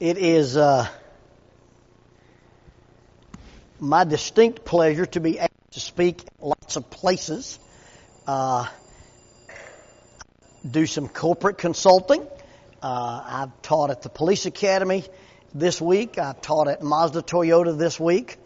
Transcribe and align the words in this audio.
It 0.00 0.16
is 0.16 0.56
uh, 0.56 0.86
my 3.80 4.04
distinct 4.04 4.64
pleasure 4.64 5.06
to 5.06 5.18
be 5.18 5.38
able 5.38 5.48
to 5.72 5.80
speak 5.80 6.22
lots 6.40 6.76
of 6.76 6.88
places, 6.88 7.58
uh, 8.24 8.68
do 10.70 10.86
some 10.86 11.08
corporate 11.08 11.58
consulting. 11.58 12.24
Uh, 12.80 13.22
I've 13.26 13.62
taught 13.62 13.90
at 13.90 14.02
the 14.02 14.08
police 14.08 14.46
academy 14.46 15.04
this 15.52 15.80
week. 15.80 16.16
I've 16.16 16.42
taught 16.42 16.68
at 16.68 16.80
Mazda 16.80 17.22
Toyota 17.22 17.76
this 17.76 17.98
week. 17.98 18.36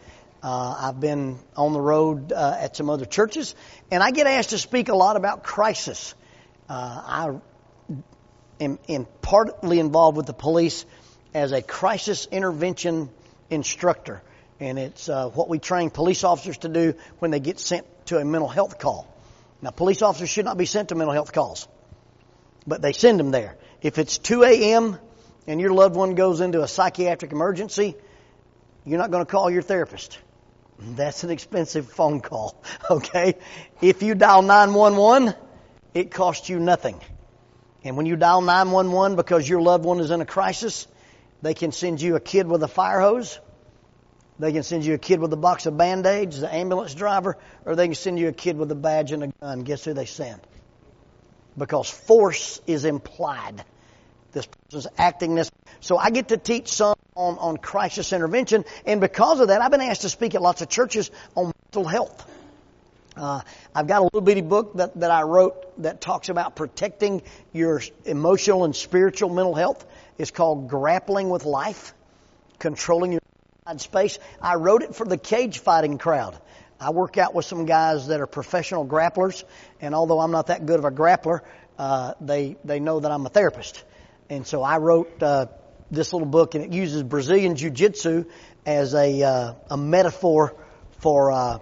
Uh, 0.43 0.75
I've 0.79 1.01
been 1.01 1.39
on 1.55 1.75
the 1.75 1.83
road 1.83 2.33
uh, 2.33 2.57
at 2.61 2.77
some 2.77 2.89
other 2.89 3.05
churches, 3.05 3.55
and 3.91 4.03
I 4.03 4.11
get 4.11 4.27
asked 4.27 4.51
to 4.51 4.59
speak 4.59 4.89
a 4.89 4.97
lot 4.97 5.17
about 5.17 5.43
crisis. 5.43 6.15
Uh, 6.67 7.03
I 7.05 7.35
am, 8.59 8.79
am 8.89 9.07
partly 9.21 9.81
involved 9.81 10.17
with 10.17 10.25
the 10.25 10.33
police 10.33 10.87
as 11.35 11.53
a 11.53 11.63
crisis 11.63 12.27
intervention 12.31 13.09
instructor, 13.51 14.23
and 14.61 14.79
it's 14.79 15.09
uh, 15.09 15.29
what 15.29 15.49
we 15.49 15.59
train 15.59 15.91
police 15.91 16.25
officers 16.25 16.59
to 16.59 16.69
do 16.69 16.95
when 17.19 17.31
they 17.31 17.41
get 17.41 17.59
sent 17.59 17.87
to 18.07 18.19
a 18.19 18.25
mental 18.25 18.49
health 18.49 18.79
call. 18.79 19.09
Now, 19.61 19.71
police 19.71 20.03
officers 20.03 20.29
should 20.29 20.45
not 20.45 20.59
be 20.59 20.67
sent 20.67 20.89
to 20.91 20.95
mental 20.95 21.13
health 21.13 21.33
calls, 21.33 21.69
but 22.67 22.83
they 22.83 22.93
send 22.93 23.21
them 23.21 23.31
there. 23.31 23.57
If 23.81 23.99
it's 23.99 24.19
2 24.19 24.43
a.m. 24.45 24.99
and 25.47 25.61
your 25.61 25.73
loved 25.73 25.97
one 25.97 26.15
goes 26.15 26.41
into 26.41 26.63
a 26.63 26.69
psychiatric 26.69 27.33
emergency, 27.33 27.97
you're 28.85 28.99
not 28.99 29.11
going 29.11 29.25
to 29.25 29.31
call 29.31 29.51
your 29.51 29.63
therapist. 29.63 30.19
That's 30.79 31.23
an 31.23 31.31
expensive 31.31 31.91
phone 31.91 32.21
call, 32.21 32.61
okay? 32.91 33.35
If 33.81 34.03
you 34.03 34.15
dial 34.15 34.43
911, 34.43 35.35
it 35.95 36.11
costs 36.11 36.49
you 36.49 36.59
nothing. 36.59 37.01
And 37.85 37.97
when 37.97 38.07
you 38.07 38.17
dial 38.17 38.41
911 38.41 39.17
because 39.17 39.49
your 39.49 39.61
loved 39.61 39.85
one 39.85 40.01
is 40.01 40.11
in 40.11 40.21
a 40.21 40.27
crisis, 40.27 40.87
they 41.43 41.55
can 41.55 41.73
send 41.73 42.01
you 42.01 42.17
a 42.17 42.21
kid 42.21 42.47
with 42.47 42.63
a 42.63 42.69
fire 42.69 43.01
hose. 43.01 43.39
They 44.39 44.53
can 44.53 44.63
send 44.63 44.85
you 44.85 44.95
a 44.95 44.99
kid 44.99 45.21
with 45.21 45.33
a 45.33 45.37
box 45.37 45.67
of 45.67 45.77
band-aids, 45.77 46.41
the 46.41 46.53
ambulance 46.53 46.95
driver, 46.95 47.37
or 47.65 47.77
they 47.77 47.87
can 47.87 47.95
send 47.95 48.19
you 48.19 48.29
a 48.29 48.33
kid 48.33 48.57
with 48.57 48.71
a 48.73 48.75
badge 48.75 49.13
and 49.13 49.25
a 49.25 49.27
gun. 49.29 49.63
Guess 49.63 49.85
who 49.85 49.93
they 49.93 50.07
send? 50.07 50.41
Because 51.57 51.91
force 51.91 52.61
is 52.67 52.85
implied. 52.85 53.65
This 54.33 54.47
person's 54.47 54.87
acting 54.97 55.35
this. 55.35 55.51
So 55.81 55.99
I 55.99 56.11
get 56.11 56.29
to 56.29 56.39
teach 56.39 56.69
some 56.69 56.95
on, 57.15 57.39
on 57.39 57.57
crisis 57.59 58.13
intervention, 58.13 58.65
and 58.87 59.01
because 59.01 59.41
of 59.41 59.49
that, 59.49 59.61
I've 59.61 59.71
been 59.71 59.83
asked 59.83 60.03
to 60.03 60.09
speak 60.09 60.35
at 60.35 60.41
lots 60.41 60.63
of 60.63 60.71
churches 60.71 61.11
on 61.37 61.53
mental 61.67 61.85
health. 61.87 62.27
Uh, 63.15 63.43
I've 63.75 63.87
got 63.87 64.01
a 64.01 64.05
little 64.05 64.23
bitty 64.23 64.41
book 64.41 64.75
that, 64.77 64.99
that 64.99 65.11
I 65.11 65.23
wrote 65.23 65.83
that 65.83 66.01
talks 66.01 66.31
about 66.31 66.57
protecting 66.57 67.23
your 67.53 67.83
emotional 68.07 68.65
and 68.65 68.75
spiritual 68.75 69.29
mental 69.29 69.55
health. 69.55 69.85
It's 70.19 70.31
called 70.31 70.69
Grappling 70.69 71.31
with 71.31 71.45
Life, 71.45 71.95
Controlling 72.59 73.13
Your 73.13 73.21
mind 73.67 73.81
Space. 73.81 74.19
I 74.41 74.57
wrote 74.57 74.83
it 74.83 74.95
for 74.95 75.07
the 75.07 75.17
cage 75.17 75.59
fighting 75.59 75.99
crowd. 75.99 76.39
I 76.79 76.91
work 76.91 77.17
out 77.17 77.35
with 77.35 77.45
some 77.45 77.65
guys 77.65 78.09
that 78.09 78.21
are 78.21 78.27
professional 78.27 78.85
grapplers, 78.87 79.45
and 79.81 79.95
although 79.95 80.21
I'm 80.21 80.33
not 80.33 80.49
that 80.49 80.67
good 80.67 80.79
of 80.79 80.85
a 80.85 80.91
grappler, 80.91 81.41
uh, 81.79 82.15
they 82.21 82.57
they 82.65 82.81
know 82.81 83.01
that 83.01 83.11
I'm 83.11 83.25
a 83.25 83.29
therapist, 83.29 83.85
and 84.29 84.47
so 84.47 84.63
I 84.63 84.79
wrote 84.79 85.23
uh, 85.23 85.47
this 85.91 86.13
little 86.13 86.29
book, 86.29 86.55
and 86.55 86.65
it 86.65 86.73
uses 86.73 87.03
Brazilian 87.03 87.55
Jiu-Jitsu 87.57 88.25
as 88.67 88.95
a 88.95 89.23
uh, 89.23 89.55
a 89.71 89.77
metaphor 89.77 90.55
for 90.99 91.33
uh, 91.33 91.59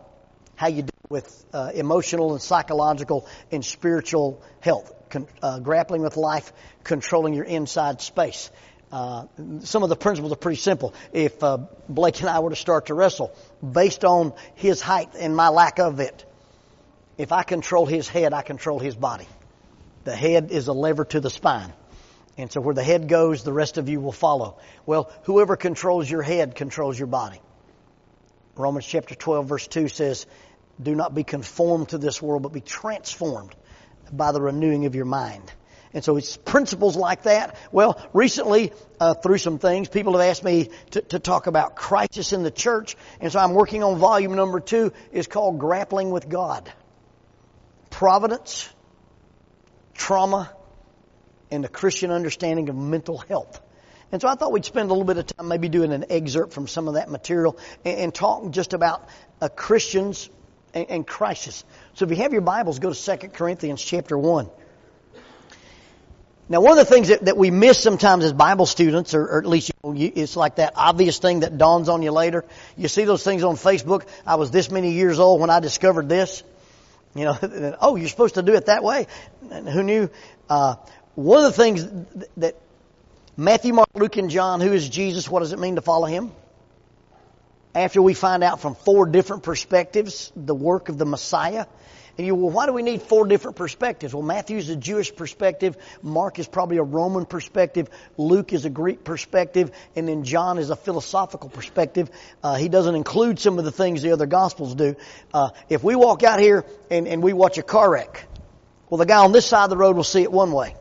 how 0.57 0.69
you 0.69 0.83
deal 0.83 0.91
with 1.09 1.45
uh, 1.53 1.71
emotional 1.75 2.33
and 2.33 2.43
psychological 2.43 3.27
and 3.53 3.65
spiritual 3.65 4.43
health, 4.61 4.93
con- 5.11 5.29
uh, 5.43 5.59
grappling 5.59 6.03
with 6.03 6.17
life, 6.17 6.53
controlling 6.85 7.35
your 7.35 7.45
inside 7.45 8.01
space. 8.01 8.51
Uh, 8.91 9.27
some 9.61 9.83
of 9.83 9.89
the 9.89 9.97
principles 9.97 10.33
are 10.33 10.37
pretty 10.37 10.61
simple. 10.61 10.95
If 11.13 11.43
uh, 11.43 11.59
Blake 11.89 12.21
and 12.21 12.29
I 12.29 12.41
were 12.41 12.51
to 12.51 12.57
start 12.57 12.87
to 12.87 12.95
wrestle, 12.95 13.33
based 13.63 14.05
on 14.05 14.33
his 14.55 14.81
height 14.81 15.11
and 15.19 15.37
my 15.37 15.49
lack 15.49 15.79
of 15.79 16.01
it, 16.01 16.25
if 17.19 17.33
I 17.33 17.43
control 17.43 17.87
his 17.87 18.09
head, 18.09 18.33
I 18.33 18.43
control 18.43 18.79
his 18.79 18.97
body. 18.97 19.29
The 20.05 20.17
head 20.17 20.51
is 20.51 20.69
a 20.69 20.73
lever 20.73 21.05
to 21.07 21.21
the 21.21 21.31
spine. 21.31 21.73
And 22.39 22.51
so 22.51 22.61
where 22.61 22.75
the 22.75 22.83
head 22.83 23.07
goes, 23.09 23.45
the 23.45 23.53
rest 23.53 23.77
of 23.77 23.89
you 23.89 24.01
will 24.01 24.13
follow. 24.13 24.59
Well, 24.87 25.13
whoever 25.25 25.57
controls 25.57 26.11
your 26.11 26.23
head 26.23 26.55
controls 26.55 26.99
your 26.99 27.09
body. 27.09 27.41
Romans 28.57 28.87
chapter 28.87 29.15
12 29.15 29.47
verse 29.47 29.67
2 29.67 29.89
says, 29.89 30.27
do 30.83 30.95
not 30.95 31.15
be 31.15 31.25
conformed 31.25 31.91
to 31.91 31.99
this 31.99 32.23
world, 32.23 32.43
but 32.43 32.53
be 32.53 32.61
transformed 32.61 33.55
by 34.13 34.33
the 34.33 34.41
renewing 34.41 34.87
of 34.87 34.95
your 34.95 35.05
mind. 35.05 35.53
And 35.93 36.05
so 36.05 36.17
it's 36.17 36.37
principles 36.37 36.97
like 36.97 37.25
that. 37.25 37.57
Well, 37.73 38.01
recently, 38.13 38.73
uh, 39.01 39.15
through 39.15 39.39
some 39.39 39.59
things, 39.59 39.89
people 39.89 40.13
have 40.13 40.23
asked 40.23 40.45
me 40.45 40.71
to, 40.93 41.01
to, 41.01 41.19
talk 41.19 41.49
about 41.49 41.75
crisis 41.75 42.33
in 42.33 42.45
the 42.45 42.51
church. 42.51 42.97
And 43.21 43.33
so 43.33 43.41
I'm 43.41 43.55
working 43.55 43.83
on 43.83 43.99
volume 43.99 44.37
number 44.37 44.61
two. 44.61 44.93
It's 45.11 45.27
called 45.27 45.59
Grappling 45.59 46.11
with 46.11 46.29
God. 46.29 46.73
Providence, 47.91 48.69
trauma, 49.95 50.53
and 51.51 51.65
the 51.65 51.69
Christian 51.69 52.13
understanding 52.13 52.69
of 52.69 52.77
mental 52.77 53.19
health. 53.19 53.61
And 54.13 54.23
so 54.23 54.29
I 54.29 54.37
thought 54.37 54.53
we'd 54.53 54.65
spend 54.65 54.91
a 54.91 54.93
little 54.93 55.05
bit 55.05 55.19
of 55.19 55.27
time 55.27 55.49
maybe 55.49 55.69
doing 55.69 55.93
an 55.93 56.05
excerpt 56.09 56.53
from 56.53 56.69
some 56.69 56.87
of 56.87 56.95
that 56.95 57.11
material 57.11 57.59
and, 57.85 57.99
and 57.99 58.15
talk 58.15 58.49
just 58.51 58.75
about 58.75 59.09
a 59.41 59.49
Christian's 59.49 60.31
and, 60.75 60.91
and 60.91 61.07
crisis. 61.07 61.65
So 61.95 62.05
if 62.05 62.11
you 62.11 62.17
have 62.19 62.33
your 62.33 62.43
Bibles, 62.43 62.79
go 62.79 62.93
to 62.93 63.19
2 63.19 63.29
Corinthians 63.29 63.83
chapter 63.83 64.17
1. 64.17 64.49
Now, 66.49 66.61
one 66.61 66.73
of 66.73 66.79
the 66.79 66.93
things 66.93 67.09
that, 67.09 67.27
that 67.27 67.37
we 67.37 67.53
miss 67.53 67.81
sometimes 67.81 68.25
as 68.25 68.33
Bible 68.33 68.67
students, 68.67 69.15
or, 69.15 69.23
or 69.23 69.39
at 69.39 69.47
least 69.47 69.69
you 69.69 69.75
know, 69.85 69.97
you, 69.97 70.13
it's 70.17 70.35
like 70.35 70.57
that 70.57 70.73
obvious 70.75 71.19
thing 71.19 71.41
that 71.41 71.59
dawns 71.59 71.89
on 71.89 72.03
you 72.03 72.11
later. 72.11 72.45
You 72.77 72.89
see 72.89 73.05
those 73.05 73.23
things 73.23 73.45
on 73.45 73.55
Facebook. 73.55 74.05
I 74.27 74.35
was 74.35 74.51
this 74.51 74.69
many 74.69 74.91
years 74.91 75.21
old 75.21 75.41
when 75.41 75.49
I 75.49 75.61
discovered 75.61 76.09
this. 76.09 76.43
You 77.15 77.27
know, 77.27 77.77
oh, 77.81 77.95
you're 77.95 78.09
supposed 78.09 78.35
to 78.35 78.43
do 78.43 78.55
it 78.55 78.67
that 78.67 78.83
way. 78.83 79.07
And 79.49 79.69
who 79.69 79.85
knew? 79.85 80.11
Uh, 80.49 80.75
one 81.15 81.45
of 81.45 81.45
the 81.45 81.57
things 81.57 81.87
that 82.39 82.57
Matthew, 83.37 83.73
Mark, 83.73 83.89
Luke, 83.95 84.17
and 84.17 84.29
John, 84.29 84.61
who 84.61 84.73
is 84.73 84.89
Jesus? 84.89 85.31
What 85.31 85.41
does 85.41 85.53
it 85.53 85.59
mean 85.61 85.77
to 85.77 85.83
follow 85.83 86.07
him? 86.07 86.33
After 87.75 88.03
we 88.03 88.15
find 88.15 88.43
out 88.43 88.61
from 88.61 88.75
four 88.75 89.07
different 89.07 89.43
perspectives 89.43 90.33
the 90.35 90.55
work 90.55 90.89
of 90.89 90.99
the 90.99 91.07
Messiah. 91.07 91.67
And 92.19 92.27
you, 92.27 92.35
well, 92.35 92.51
why 92.51 92.67
do 92.67 92.73
we 92.73 92.83
need 92.83 93.03
four 93.03 93.27
different 93.27 93.57
perspectives? 93.57 94.13
Well, 94.13 94.23
Matthew 94.23 94.59
is 94.59 94.69
a 94.69 94.77
Jewish 94.77 95.15
perspective, 95.15 95.77
Mark 96.03 96.39
is 96.39 96.47
probably 96.47 96.77
a 96.77 96.83
Roman 96.83 97.25
perspective, 97.25 97.89
Luke 98.19 98.53
is 98.53 98.65
a 98.65 98.71
Greek 98.71 99.05
perspective, 99.05 99.71
and 99.97 100.09
then 100.09 100.25
John 100.25 100.59
is 100.59 100.71
a 100.71 100.77
philosophical 100.77 101.49
perspective. 101.49 102.11
Uh, 102.43 102.57
he 102.57 102.69
doesn't 102.69 102.95
include 102.95 103.39
some 103.39 103.59
of 103.59 103.65
the 103.65 103.73
things 103.73 104.03
the 104.03 104.13
other 104.13 104.27
Gospels 104.27 104.75
do. 104.75 104.97
Uh, 105.33 105.51
if 105.69 105.83
we 105.83 105.95
walk 105.95 106.23
out 106.23 106.41
here 106.41 106.67
and, 106.91 107.09
and 107.09 107.23
we 107.23 107.33
watch 107.33 107.57
a 107.57 107.63
car 107.63 107.91
wreck, 107.91 108.27
well, 108.91 108.99
the 108.99 109.07
guy 109.07 109.19
on 109.25 109.33
this 109.33 109.47
side 109.47 109.65
of 109.65 109.71
the 109.71 109.77
road 109.77 109.97
will 109.97 110.05
see 110.05 110.23
it 110.23 110.33
one 110.33 110.53
way. 110.53 110.75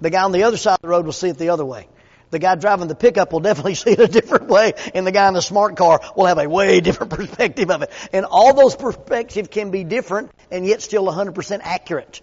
The 0.00 0.10
guy 0.10 0.22
on 0.22 0.32
the 0.32 0.44
other 0.44 0.56
side 0.56 0.74
of 0.74 0.82
the 0.82 0.88
road 0.88 1.04
will 1.04 1.12
see 1.12 1.28
it 1.28 1.36
the 1.36 1.50
other 1.50 1.64
way. 1.64 1.88
The 2.30 2.38
guy 2.38 2.54
driving 2.54 2.88
the 2.88 2.94
pickup 2.94 3.32
will 3.32 3.40
definitely 3.40 3.74
see 3.76 3.90
it 3.90 4.00
a 4.00 4.08
different 4.08 4.46
way, 4.48 4.72
and 4.94 5.06
the 5.06 5.12
guy 5.12 5.28
in 5.28 5.34
the 5.34 5.42
smart 5.42 5.76
car 5.76 6.00
will 6.16 6.26
have 6.26 6.38
a 6.38 6.48
way 6.48 6.80
different 6.80 7.12
perspective 7.16 7.70
of 7.70 7.82
it. 7.82 7.90
And 8.12 8.24
all 8.24 8.54
those 8.54 8.76
perspectives 8.76 9.48
can 9.48 9.70
be 9.70 9.84
different 9.84 10.30
and 10.50 10.66
yet 10.66 10.82
still 10.82 11.06
100% 11.06 11.60
accurate. 11.62 12.22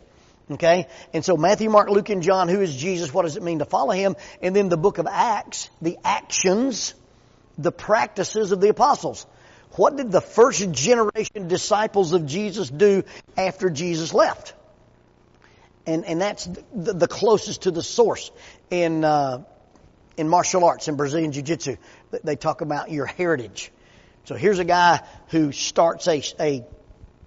Okay? 0.49 0.87
And 1.13 1.25
so 1.25 1.35
Matthew, 1.35 1.69
Mark, 1.69 1.89
Luke, 1.89 2.09
and 2.09 2.23
John, 2.23 2.47
who 2.47 2.61
is 2.61 2.75
Jesus? 2.75 3.13
What 3.13 3.23
does 3.23 3.35
it 3.35 3.43
mean 3.43 3.59
to 3.59 3.65
follow 3.65 3.91
him? 3.91 4.15
And 4.41 4.55
then 4.55 4.69
the 4.69 4.77
book 4.77 4.97
of 4.97 5.07
Acts, 5.07 5.69
the 5.81 5.97
actions, 6.03 6.93
the 7.57 7.71
practices 7.71 8.51
of 8.51 8.61
the 8.61 8.69
apostles. 8.69 9.25
What 9.71 9.97
did 9.97 10.11
the 10.11 10.21
first 10.21 10.71
generation 10.71 11.49
disciples 11.49 12.13
of 12.13 12.25
Jesus 12.25 12.69
do 12.69 13.03
after 13.35 13.69
Jesus 13.69 14.13
left? 14.13 14.53
And, 15.85 16.05
and 16.05 16.21
that's 16.21 16.45
the, 16.73 16.93
the 16.93 17.07
closest 17.07 17.63
to 17.63 17.71
the 17.71 17.83
source. 17.83 18.31
In, 18.69 19.03
uh, 19.03 19.43
in 20.17 20.27
martial 20.27 20.65
arts, 20.65 20.87
in 20.87 20.95
Brazilian 20.95 21.31
Jiu 21.31 21.43
Jitsu. 21.43 21.77
They 22.23 22.35
talk 22.35 22.61
about 22.61 22.91
your 22.91 23.05
heritage. 23.05 23.71
So 24.25 24.35
here's 24.35 24.59
a 24.59 24.65
guy 24.65 25.01
who 25.29 25.51
starts 25.51 26.07
a, 26.07 26.21
a, 26.39 26.65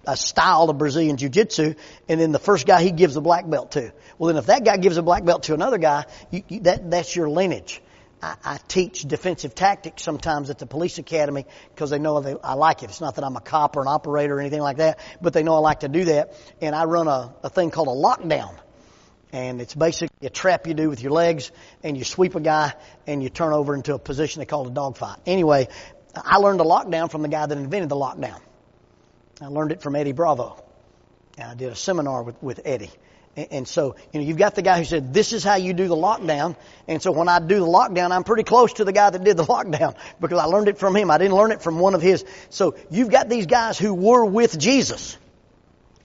a 0.07 0.17
style 0.17 0.69
of 0.69 0.77
Brazilian 0.77 1.17
Jiu 1.17 1.31
Jitsu, 1.31 1.75
and 2.09 2.21
then 2.21 2.33
the 2.33 2.39
first 2.39 2.67
guy 2.67 2.83
he 2.83 2.91
gives 2.91 3.17
a 3.17 3.21
black 3.23 3.49
belt 3.49 3.73
to. 3.73 3.93
Well, 4.19 4.29
then 4.29 4.37
if 4.37 4.47
that 4.47 4.65
guy 4.65 4.77
gives 4.77 4.99
a 4.99 5.03
black 5.03 5.25
belt 5.25 5.45
to 5.45 5.55
another 5.55 5.79
guy, 5.79 6.05
you, 6.31 6.43
you, 6.49 6.61
that, 6.61 6.91
that's 6.91 7.17
your 7.17 7.31
lineage. 7.31 7.81
I, 8.23 8.59
teach 8.69 9.01
defensive 9.01 9.55
tactics 9.55 10.03
sometimes 10.03 10.51
at 10.51 10.59
the 10.59 10.67
police 10.67 10.99
academy 10.99 11.47
because 11.75 11.89
they 11.89 11.99
know 11.99 12.21
they, 12.21 12.37
I 12.45 12.53
like 12.53 12.83
it. 12.83 12.91
It's 12.91 13.01
not 13.01 13.15
that 13.15 13.25
I'm 13.25 13.37
a 13.37 13.41
cop 13.41 13.79
or 13.79 13.81
an 13.81 13.89
operator 13.89 14.37
or 14.37 14.41
anything 14.41 14.61
like 14.61 14.77
that, 14.77 14.99
but 15.23 15.33
they 15.33 15.43
know 15.43 15.55
I 15.55 15.61
like 15.61 15.81
to 15.81 15.89
do 15.89 16.05
that. 16.05 16.35
And 16.61 16.75
I 16.75 16.85
run 16.85 17.09
a, 17.09 17.35
a 17.43 17.49
thing 17.49 17.71
called 17.71 17.89
a 17.89 17.93
lockdown. 17.93 18.59
And 19.33 19.61
it's 19.61 19.75
basically 19.75 20.27
a 20.27 20.31
trap 20.31 20.67
you 20.67 20.75
do 20.75 20.89
with 20.89 21.03
your 21.03 21.13
legs, 21.13 21.53
and 21.85 21.97
you 21.97 22.05
sweep 22.05 22.35
a 22.35 22.41
guy, 22.41 22.73
and 23.07 23.23
you 23.23 23.29
turn 23.29 23.53
over 23.53 23.75
into 23.75 23.95
a 23.95 23.99
position 23.99 24.41
they 24.41 24.47
call 24.47 24.67
a 24.67 24.71
dogfight. 24.71 25.19
Anyway, 25.25 25.69
I 26.17 26.39
learned 26.39 26.59
the 26.59 26.65
lockdown 26.65 27.11
from 27.11 27.23
the 27.23 27.29
guy 27.29 27.47
that 27.47 27.57
invented 27.57 27.89
the 27.89 27.97
lockdown. 27.97 28.41
I 29.41 29.47
learned 29.47 29.73
it 29.73 29.83
from 29.83 29.97
Eddie 29.97 30.13
Bravo. 30.13 30.63
And 31.39 31.51
I 31.51 31.55
did 31.55 31.71
a 31.71 31.77
seminar 31.77 32.23
with, 32.23 32.43
with 32.43 32.61
Eddie. 32.65 32.91
And, 33.37 33.49
and 33.51 33.69
so, 33.69 33.97
you 34.13 34.21
know, 34.21 34.27
you've 34.27 34.37
got 34.37 34.55
the 34.55 34.63
guy 34.63 34.79
who 34.79 34.85
said, 34.85 35.15
this 35.15 35.33
is 35.33 35.45
how 35.45 35.55
you 35.55 35.73
do 35.73 35.89
the 35.89 35.97
lockdown. 35.97 36.57
And 36.89 37.01
so 37.01 37.13
when 37.13 37.29
I 37.29 37.39
do 37.39 37.61
the 37.61 37.67
lockdown, 37.67 38.11
I'm 38.11 38.25
pretty 38.25 38.43
close 38.43 38.75
to 38.75 38.85
the 38.85 38.93
guy 38.93 39.11
that 39.11 39.25
did 39.25 39.37
the 39.37 39.45
lockdown 39.47 39.97
because 40.21 40.39
I 40.39 40.45
learned 40.45 40.69
it 40.69 40.79
from 40.79 40.97
him. 40.97 41.11
I 41.11 41.19
didn't 41.19 41.37
learn 41.37 41.53
it 41.53 41.63
from 41.63 41.79
one 41.79 41.95
of 41.95 42.03
his. 42.03 42.25
So 42.51 42.77
you've 42.91 43.11
got 43.11 43.29
these 43.29 43.47
guys 43.47 43.79
who 43.79 43.95
were 43.95 44.25
with 44.25 44.59
Jesus 44.59 45.17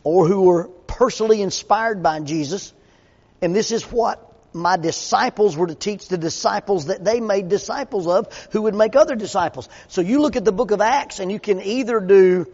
or 0.04 0.28
who 0.28 0.44
were 0.44 0.68
personally 0.88 1.42
inspired 1.42 2.04
by 2.04 2.20
Jesus. 2.20 2.74
And 3.42 3.56
this 3.56 3.72
is 3.72 3.84
what 3.84 4.22
my 4.54 4.78
disciples 4.78 5.58
were 5.58 5.68
to 5.68 5.76
teach 5.76 6.08
the 6.08 6.18
disciples 6.18 6.86
that 6.86 7.04
they 7.04 7.20
made 7.20 7.50
disciples 7.50 8.08
of 8.08 8.48
who 8.52 8.64
would 8.64 8.76
make 8.76 8.96
other 8.96 9.16
disciples. 9.16 9.68
So 9.90 10.02
you 10.02 10.22
look 10.22 10.38
at 10.38 10.46
the 10.46 10.54
book 10.54 10.72
of 10.72 10.82
Acts 10.82 11.20
and 11.20 11.32
you 11.32 11.40
can 11.40 11.62
either 11.62 12.00
do 12.00 12.48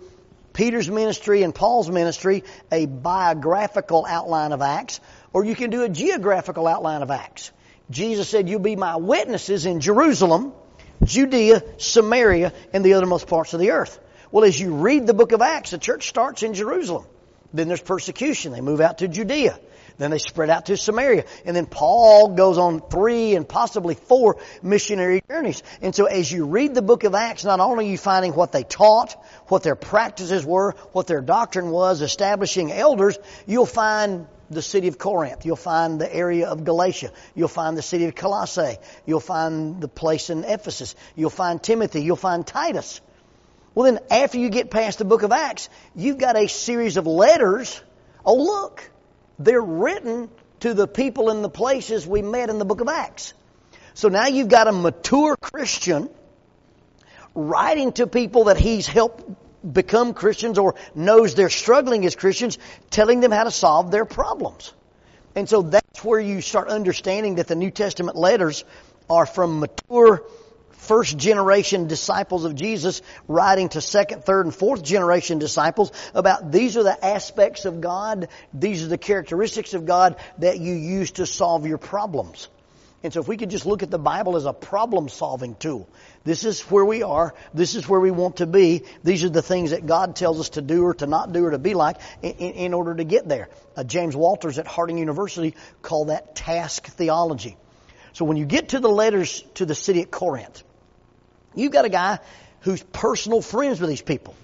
Peter's 0.53 0.89
ministry 0.89 1.43
and 1.43 1.53
Paul's 1.53 1.89
ministry, 1.89 2.43
a 2.71 2.85
biographical 2.85 4.05
outline 4.07 4.51
of 4.51 4.61
Acts, 4.61 4.99
or 5.31 5.45
you 5.45 5.55
can 5.55 5.69
do 5.69 5.83
a 5.83 5.89
geographical 5.89 6.67
outline 6.67 7.03
of 7.03 7.11
Acts. 7.11 7.51
Jesus 7.89 8.27
said, 8.29 8.49
You'll 8.49 8.59
be 8.59 8.75
my 8.75 8.95
witnesses 8.95 9.65
in 9.65 9.79
Jerusalem, 9.79 10.53
Judea, 11.03 11.63
Samaria, 11.77 12.53
and 12.73 12.83
the 12.83 12.91
othermost 12.91 13.27
parts 13.27 13.53
of 13.53 13.59
the 13.59 13.71
earth. 13.71 13.99
Well, 14.31 14.43
as 14.43 14.59
you 14.59 14.73
read 14.75 15.07
the 15.07 15.13
book 15.13 15.33
of 15.33 15.41
Acts, 15.41 15.71
the 15.71 15.77
church 15.77 16.07
starts 16.09 16.41
in 16.41 16.53
Jerusalem. 16.53 17.05
Then 17.53 17.67
there's 17.67 17.81
persecution. 17.81 18.53
They 18.53 18.61
move 18.61 18.79
out 18.81 18.99
to 18.99 19.07
Judea. 19.07 19.59
Then 20.01 20.09
they 20.09 20.17
spread 20.17 20.49
out 20.49 20.65
to 20.65 20.77
Samaria. 20.77 21.25
And 21.45 21.55
then 21.55 21.67
Paul 21.67 22.29
goes 22.29 22.57
on 22.57 22.81
three 22.81 23.35
and 23.35 23.47
possibly 23.47 23.93
four 23.93 24.37
missionary 24.63 25.21
journeys. 25.29 25.61
And 25.79 25.93
so 25.93 26.05
as 26.05 26.31
you 26.31 26.47
read 26.47 26.73
the 26.73 26.81
book 26.81 27.03
of 27.03 27.13
Acts, 27.13 27.45
not 27.45 27.59
only 27.59 27.85
are 27.85 27.91
you 27.91 27.99
finding 27.99 28.33
what 28.33 28.51
they 28.51 28.63
taught, 28.63 29.15
what 29.47 29.61
their 29.61 29.75
practices 29.75 30.43
were, 30.43 30.71
what 30.91 31.05
their 31.05 31.21
doctrine 31.21 31.69
was, 31.69 32.01
establishing 32.01 32.71
elders, 32.71 33.19
you'll 33.45 33.67
find 33.67 34.25
the 34.49 34.63
city 34.63 34.87
of 34.87 34.97
Corinth. 34.97 35.45
You'll 35.45 35.55
find 35.55 36.01
the 36.01 36.11
area 36.11 36.49
of 36.49 36.63
Galatia. 36.63 37.11
You'll 37.35 37.47
find 37.47 37.77
the 37.77 37.83
city 37.83 38.05
of 38.05 38.15
Colossae. 38.15 38.77
You'll 39.05 39.19
find 39.19 39.81
the 39.81 39.87
place 39.87 40.31
in 40.31 40.45
Ephesus. 40.45 40.95
You'll 41.15 41.29
find 41.29 41.61
Timothy. 41.61 42.01
You'll 42.01 42.15
find 42.15 42.45
Titus. 42.45 43.01
Well 43.75 43.85
then, 43.85 43.99
after 44.09 44.39
you 44.39 44.49
get 44.49 44.71
past 44.71 44.97
the 44.97 45.05
book 45.05 45.21
of 45.21 45.31
Acts, 45.31 45.69
you've 45.95 46.17
got 46.17 46.37
a 46.37 46.47
series 46.47 46.97
of 46.97 47.05
letters. 47.05 47.79
Oh 48.25 48.37
look, 48.37 48.89
they're 49.45 49.61
written 49.61 50.29
to 50.61 50.73
the 50.73 50.87
people 50.87 51.29
in 51.29 51.41
the 51.41 51.49
places 51.49 52.07
we 52.07 52.21
met 52.21 52.49
in 52.49 52.59
the 52.59 52.65
book 52.65 52.81
of 52.81 52.87
Acts. 52.87 53.33
So 53.93 54.09
now 54.09 54.27
you've 54.27 54.47
got 54.47 54.67
a 54.67 54.71
mature 54.71 55.35
Christian 55.35 56.09
writing 57.33 57.91
to 57.93 58.07
people 58.07 58.45
that 58.45 58.57
he's 58.57 58.87
helped 58.87 59.23
become 59.73 60.13
Christians 60.13 60.57
or 60.57 60.75
knows 60.95 61.35
they're 61.35 61.49
struggling 61.49 62.05
as 62.05 62.15
Christians, 62.15 62.57
telling 62.89 63.19
them 63.19 63.31
how 63.31 63.43
to 63.43 63.51
solve 63.51 63.91
their 63.91 64.05
problems. 64.05 64.73
And 65.35 65.47
so 65.47 65.61
that's 65.61 66.03
where 66.03 66.19
you 66.19 66.41
start 66.41 66.67
understanding 66.67 67.35
that 67.35 67.47
the 67.47 67.55
New 67.55 67.71
Testament 67.71 68.17
letters 68.17 68.65
are 69.09 69.25
from 69.25 69.59
mature 69.59 70.23
first 70.81 71.15
generation 71.15 71.87
disciples 71.87 72.43
of 72.43 72.55
Jesus 72.55 73.01
writing 73.27 73.69
to 73.69 73.81
second, 73.81 74.23
third, 74.23 74.47
and 74.47 74.53
fourth 74.53 74.83
generation 74.83 75.37
disciples 75.37 75.91
about 76.13 76.51
these 76.51 76.75
are 76.75 76.83
the 76.83 77.05
aspects 77.05 77.65
of 77.65 77.81
God, 77.81 78.27
these 78.53 78.83
are 78.83 78.87
the 78.87 78.97
characteristics 78.97 79.73
of 79.75 79.85
God 79.85 80.15
that 80.39 80.59
you 80.59 80.73
use 80.73 81.11
to 81.11 81.25
solve 81.25 81.67
your 81.67 81.77
problems. 81.77 82.47
And 83.03 83.13
so 83.13 83.19
if 83.19 83.27
we 83.27 83.37
could 83.37 83.49
just 83.49 83.65
look 83.65 83.83
at 83.83 83.89
the 83.89 83.99
Bible 83.99 84.35
as 84.35 84.45
a 84.45 84.53
problem 84.53 85.09
solving 85.09 85.55
tool, 85.55 85.87
this 86.23 86.45
is 86.45 86.61
where 86.61 86.85
we 86.85 87.03
are, 87.03 87.33
this 87.53 87.75
is 87.75 87.87
where 87.87 87.99
we 87.99 88.11
want 88.11 88.37
to 88.37 88.47
be, 88.47 88.83
these 89.03 89.23
are 89.23 89.29
the 89.29 89.41
things 89.41 89.71
that 89.71 89.85
God 89.85 90.15
tells 90.15 90.39
us 90.39 90.49
to 90.49 90.61
do 90.61 90.83
or 90.83 90.93
to 90.95 91.07
not 91.07 91.31
do 91.31 91.45
or 91.45 91.51
to 91.51 91.59
be 91.59 91.73
like 91.73 91.97
in, 92.21 92.31
in 92.31 92.73
order 92.73 92.95
to 92.95 93.03
get 93.03 93.27
there. 93.27 93.49
Uh, 93.75 93.83
James 93.83 94.15
Walters 94.15 94.59
at 94.59 94.67
Harding 94.67 94.97
University 94.97 95.55
called 95.81 96.09
that 96.09 96.35
task 96.35 96.87
theology. 96.87 97.55
So 98.13 98.25
when 98.25 98.37
you 98.37 98.45
get 98.45 98.69
to 98.69 98.79
the 98.79 98.89
letters 98.89 99.43
to 99.55 99.65
the 99.65 99.75
city 99.75 100.01
at 100.01 100.11
Corinth, 100.11 100.63
You've 101.55 101.71
got 101.71 101.85
a 101.85 101.89
guy 101.89 102.19
who's 102.61 102.81
personal 102.81 103.41
friends 103.41 103.79
with 103.79 103.89
these 103.89 104.01
people. 104.01 104.35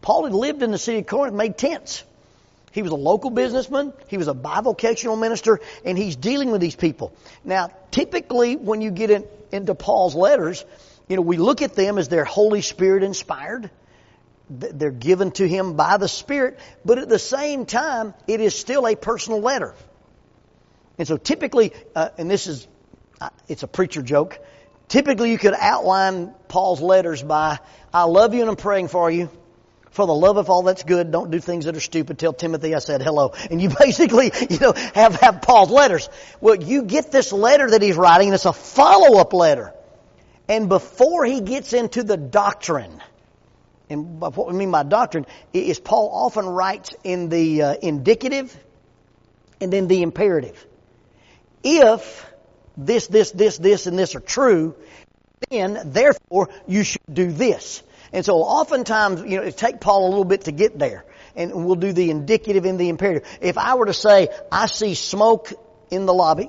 Paul 0.00 0.24
had 0.24 0.34
lived 0.34 0.62
in 0.62 0.70
the 0.70 0.78
city 0.78 0.98
of 0.98 1.06
Corinth, 1.06 1.34
made 1.34 1.56
tents. 1.56 2.04
He 2.72 2.82
was 2.82 2.92
a 2.92 2.96
local 2.96 3.30
businessman. 3.30 3.92
He 4.08 4.18
was 4.18 4.28
a 4.28 4.34
bivocational 4.34 5.18
minister, 5.18 5.60
and 5.84 5.96
he's 5.96 6.16
dealing 6.16 6.50
with 6.50 6.60
these 6.60 6.76
people. 6.76 7.14
Now, 7.44 7.70
typically, 7.90 8.56
when 8.56 8.80
you 8.80 8.90
get 8.90 9.10
in, 9.10 9.24
into 9.52 9.74
Paul's 9.74 10.14
letters, 10.14 10.64
you 11.08 11.16
know, 11.16 11.22
we 11.22 11.36
look 11.36 11.62
at 11.62 11.74
them 11.74 11.98
as 11.98 12.08
they're 12.08 12.24
Holy 12.24 12.62
Spirit 12.62 13.02
inspired. 13.02 13.70
They're 14.50 14.90
given 14.90 15.30
to 15.32 15.48
him 15.48 15.74
by 15.74 15.96
the 15.96 16.08
Spirit, 16.08 16.58
but 16.84 16.98
at 16.98 17.08
the 17.08 17.18
same 17.18 17.64
time, 17.64 18.12
it 18.26 18.40
is 18.40 18.58
still 18.58 18.86
a 18.86 18.96
personal 18.96 19.40
letter. 19.40 19.74
And 20.98 21.08
so 21.08 21.16
typically, 21.16 21.72
uh, 21.94 22.10
and 22.18 22.30
this 22.30 22.46
is, 22.46 22.66
uh, 23.20 23.30
it's 23.48 23.62
a 23.62 23.68
preacher 23.68 24.02
joke, 24.02 24.38
Typically, 24.88 25.30
you 25.30 25.38
could 25.38 25.54
outline 25.58 26.34
Paul's 26.48 26.80
letters 26.80 27.22
by, 27.22 27.58
I 27.92 28.04
love 28.04 28.34
you 28.34 28.40
and 28.40 28.50
I'm 28.50 28.56
praying 28.56 28.88
for 28.88 29.10
you. 29.10 29.30
For 29.90 30.06
the 30.08 30.14
love 30.14 30.38
of 30.38 30.50
all 30.50 30.64
that's 30.64 30.82
good, 30.82 31.12
don't 31.12 31.30
do 31.30 31.38
things 31.38 31.66
that 31.66 31.76
are 31.76 31.80
stupid. 31.80 32.18
Tell 32.18 32.32
Timothy 32.32 32.74
I 32.74 32.80
said 32.80 33.00
hello. 33.00 33.32
And 33.50 33.62
you 33.62 33.68
basically, 33.78 34.32
you 34.50 34.58
know, 34.58 34.72
have, 34.72 35.14
have 35.20 35.40
Paul's 35.40 35.70
letters. 35.70 36.08
Well, 36.40 36.56
you 36.56 36.82
get 36.82 37.12
this 37.12 37.32
letter 37.32 37.70
that 37.70 37.80
he's 37.80 37.96
writing 37.96 38.28
and 38.28 38.34
it's 38.34 38.44
a 38.44 38.52
follow-up 38.52 39.32
letter. 39.32 39.72
And 40.48 40.68
before 40.68 41.24
he 41.24 41.40
gets 41.40 41.72
into 41.72 42.02
the 42.02 42.16
doctrine, 42.16 43.00
and 43.88 44.20
what 44.20 44.48
we 44.48 44.54
mean 44.54 44.70
by 44.70 44.82
doctrine 44.82 45.26
is 45.52 45.78
Paul 45.78 46.10
often 46.12 46.46
writes 46.46 46.94
in 47.04 47.28
the 47.28 47.62
uh, 47.62 47.74
indicative 47.80 48.56
and 49.60 49.72
then 49.72 49.86
the 49.86 50.02
imperative. 50.02 50.66
If 51.62 52.26
this, 52.76 53.06
this, 53.06 53.30
this, 53.30 53.58
this, 53.58 53.86
and 53.86 53.98
this 53.98 54.14
are 54.14 54.20
true, 54.20 54.74
then 55.50 55.78
therefore 55.84 56.50
you 56.66 56.84
should 56.84 57.02
do 57.12 57.30
this. 57.32 57.82
And 58.12 58.24
so 58.24 58.36
oftentimes, 58.36 59.22
you 59.22 59.38
know, 59.38 59.42
it 59.42 59.56
take 59.56 59.80
Paul 59.80 60.06
a 60.06 60.10
little 60.10 60.24
bit 60.24 60.42
to 60.42 60.52
get 60.52 60.78
there. 60.78 61.04
And 61.36 61.52
we'll 61.66 61.74
do 61.74 61.92
the 61.92 62.10
indicative 62.10 62.64
and 62.64 62.78
the 62.78 62.88
imperative. 62.88 63.28
If 63.40 63.58
I 63.58 63.74
were 63.74 63.86
to 63.86 63.94
say, 63.94 64.28
I 64.52 64.66
see 64.66 64.94
smoke 64.94 65.52
in 65.90 66.06
the 66.06 66.14
lobby, 66.14 66.48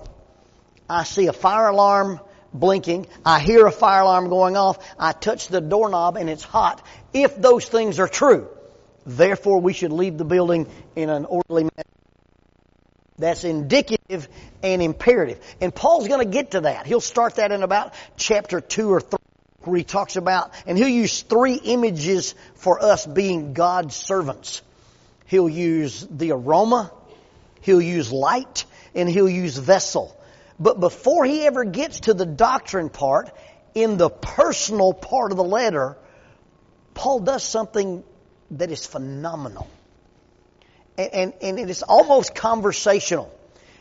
I 0.88 1.04
see 1.04 1.26
a 1.26 1.34
fire 1.34 1.70
alarm 1.70 2.20
blinking, 2.54 3.08
I 3.26 3.40
hear 3.40 3.66
a 3.66 3.72
fire 3.72 4.02
alarm 4.02 4.30
going 4.30 4.56
off, 4.56 4.78
I 5.00 5.12
touch 5.12 5.48
the 5.48 5.60
doorknob 5.60 6.18
and 6.18 6.30
it's 6.30 6.44
hot. 6.44 6.86
If 7.14 7.36
those 7.36 7.66
things 7.66 8.00
are 8.00 8.08
true, 8.08 8.48
therefore 9.06 9.60
we 9.60 9.74
should 9.74 9.92
leave 9.92 10.18
the 10.18 10.26
building 10.26 10.68
in 10.96 11.10
an 11.10 11.26
orderly 11.26 11.64
manner. 11.64 11.95
That's 13.18 13.44
indicative 13.44 14.28
and 14.62 14.82
imperative. 14.82 15.40
And 15.62 15.74
Paul's 15.74 16.08
going 16.08 16.26
to 16.26 16.32
get 16.32 16.52
to 16.52 16.62
that. 16.62 16.86
He'll 16.86 17.02
start 17.02 17.36
that 17.36 17.52
in 17.52 17.64
about 17.64 17.94
chapter 18.18 18.60
2 18.60 18.90
or 18.90 19.02
3 19.02 19.18
where 19.64 19.78
he 19.78 19.84
talks 19.84 20.16
about, 20.16 20.52
and 20.68 20.78
he'll 20.78 20.88
use 20.88 21.24
three 21.24 21.56
images 21.56 22.36
for 22.56 22.84
us 22.84 23.06
being 23.06 23.54
God's 23.54 23.96
servants. 23.96 24.62
He'll 25.26 25.50
use 25.50 26.08
the 26.10 26.34
aroma, 26.34 26.92
he'll 27.62 27.82
use 27.82 28.12
light, 28.12 28.66
and 28.94 29.10
he'll 29.10 29.30
use 29.30 29.58
vessel. 29.58 30.16
But 30.60 30.80
before 30.80 31.26
he 31.26 31.48
ever 31.48 31.64
gets 31.64 32.02
to 32.02 32.14
the 32.14 32.28
doctrine 32.28 32.90
part, 32.90 33.32
in 33.74 33.98
the 33.98 34.10
personal 34.10 34.94
part 34.94 35.32
of 35.32 35.38
the 35.38 35.44
letter, 35.44 35.98
Paul 36.94 37.20
does 37.22 37.44
something 37.44 38.04
that 38.52 38.72
is 38.72 38.86
phenomenal 38.86 39.68
and, 40.98 41.34
and 41.42 41.60
it 41.60 41.70
is 41.70 41.84
almost 41.84 42.36
conversational. 42.36 43.32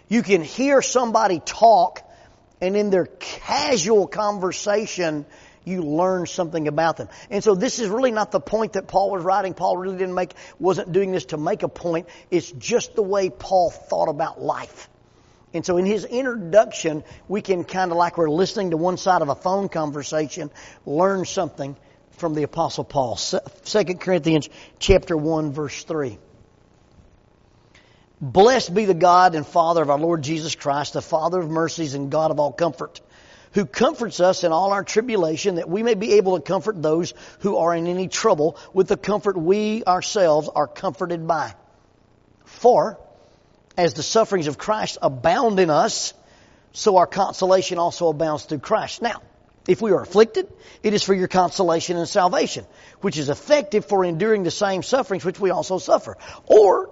You 0.09 0.23
can 0.23 0.42
hear 0.42 0.83
somebody 0.83 1.40
talk 1.40 2.04
and 2.61 2.76
in 2.76 2.90
their 2.90 3.06
casual 3.06 4.06
conversation, 4.06 5.26
you 5.64 5.83
learn 5.83 6.26
something 6.26 6.68
about 6.68 6.97
them. 6.97 7.09
And 7.30 7.42
so 7.42 7.54
this 7.54 7.78
is 7.78 7.88
really 7.88 8.11
not 8.11 8.30
the 8.30 8.40
point 8.40 8.75
that 8.75 8.87
Paul 8.87 9.11
was 9.11 9.23
writing. 9.23 9.54
Paul 9.54 9.76
really 9.76 9.99
didn't 9.99 10.14
make, 10.14 10.33
wasn't 10.59 10.92
doing 10.92 11.12
this 11.12 11.26
to 11.26 11.37
make 11.37 11.62
a 11.62 11.68
point. 11.68 12.09
It's 12.30 12.50
just 12.50 12.94
the 12.94 13.02
way 13.02 13.30
Paul 13.30 13.71
thought 13.71 14.09
about 14.09 14.40
life. 14.40 14.88
And 15.52 15.64
so 15.64 15.76
in 15.76 15.87
his 15.87 16.04
introduction, 16.04 17.04
we 17.28 17.42
can 17.42 17.64
kind 17.64 17.90
of 17.90 17.97
like 17.97 18.18
we're 18.18 18.30
listening 18.30 18.71
to 18.71 18.76
one 18.76 18.97
side 18.97 19.23
of 19.23 19.28
a 19.28 19.35
phone 19.35 19.68
conversation, 19.68 20.50
learn 20.85 21.25
something 21.25 21.76
from 22.12 22.35
the 22.35 22.42
apostle 22.44 22.85
Paul. 22.85 23.16
2 23.16 23.38
Corinthians 24.00 24.49
chapter 24.78 25.16
1 25.16 25.52
verse 25.52 25.85
3. 25.85 26.18
Blessed 28.21 28.75
be 28.75 28.85
the 28.85 28.94
God 28.94 29.35
and 29.35 29.47
Father 29.47 29.83
of 29.83 29.90
our 29.90 29.99
Lord 29.99 30.23
Jesus 30.23 30.54
Christ, 30.54 30.92
the 30.92 31.02
Father 31.02 31.40
of 31.40 31.50
mercies 31.50 31.94
and 31.94 32.11
God 32.11 32.30
of 32.30 32.38
all 32.38 32.52
comfort, 32.52 33.00
who 33.52 33.66
comforts 33.66 34.21
us 34.21 34.44
in 34.44 34.52
all 34.52 34.73
our 34.73 34.85
tribulation 34.85 35.56
that 35.56 35.68
we 35.68 35.83
may 35.83 35.94
be 35.94 36.14
able 36.14 36.37
to 36.37 36.42
comfort 36.42 36.80
those 36.80 37.12
who 37.40 37.56
are 37.56 37.75
in 37.75 37.87
any 37.87 38.09
trouble 38.09 38.56
with 38.73 38.88
the 38.88 38.97
comfort 38.97 39.37
we 39.37 39.85
ourselves 39.85 40.49
are 40.49 40.68
comforted 40.68 41.26
by. 41.26 41.54
For, 42.44 42.99
as 43.76 43.94
the 43.94 44.02
sufferings 44.02 44.47
of 44.47 44.59
Christ 44.59 44.99
abound 45.02 45.59
in 45.59 45.71
us, 45.71 46.14
so 46.73 46.97
our 46.97 47.06
consolation 47.06 47.78
also 47.78 48.09
abounds 48.09 48.44
through 48.44 48.59
Christ. 48.61 49.02
Now, 49.02 49.23
if 49.66 49.80
we 49.83 49.92
are 49.92 50.02
afflicted, 50.02 50.52
it 50.83 50.94
is 50.94 51.02
for 51.02 51.14
your 51.14 51.28
consolation 51.28 51.97
and 51.97 52.09
salvation, 52.09 52.64
which 53.00 53.16
is 53.16 53.28
effective 53.28 53.87
for 53.87 54.04
enduring 54.04 54.42
the 54.42 54.50
same 54.50 54.83
sufferings 54.83 55.25
which 55.25 55.40
we 55.40 55.50
also 55.50 55.78
suffer. 55.78 56.16
Or, 56.47 56.90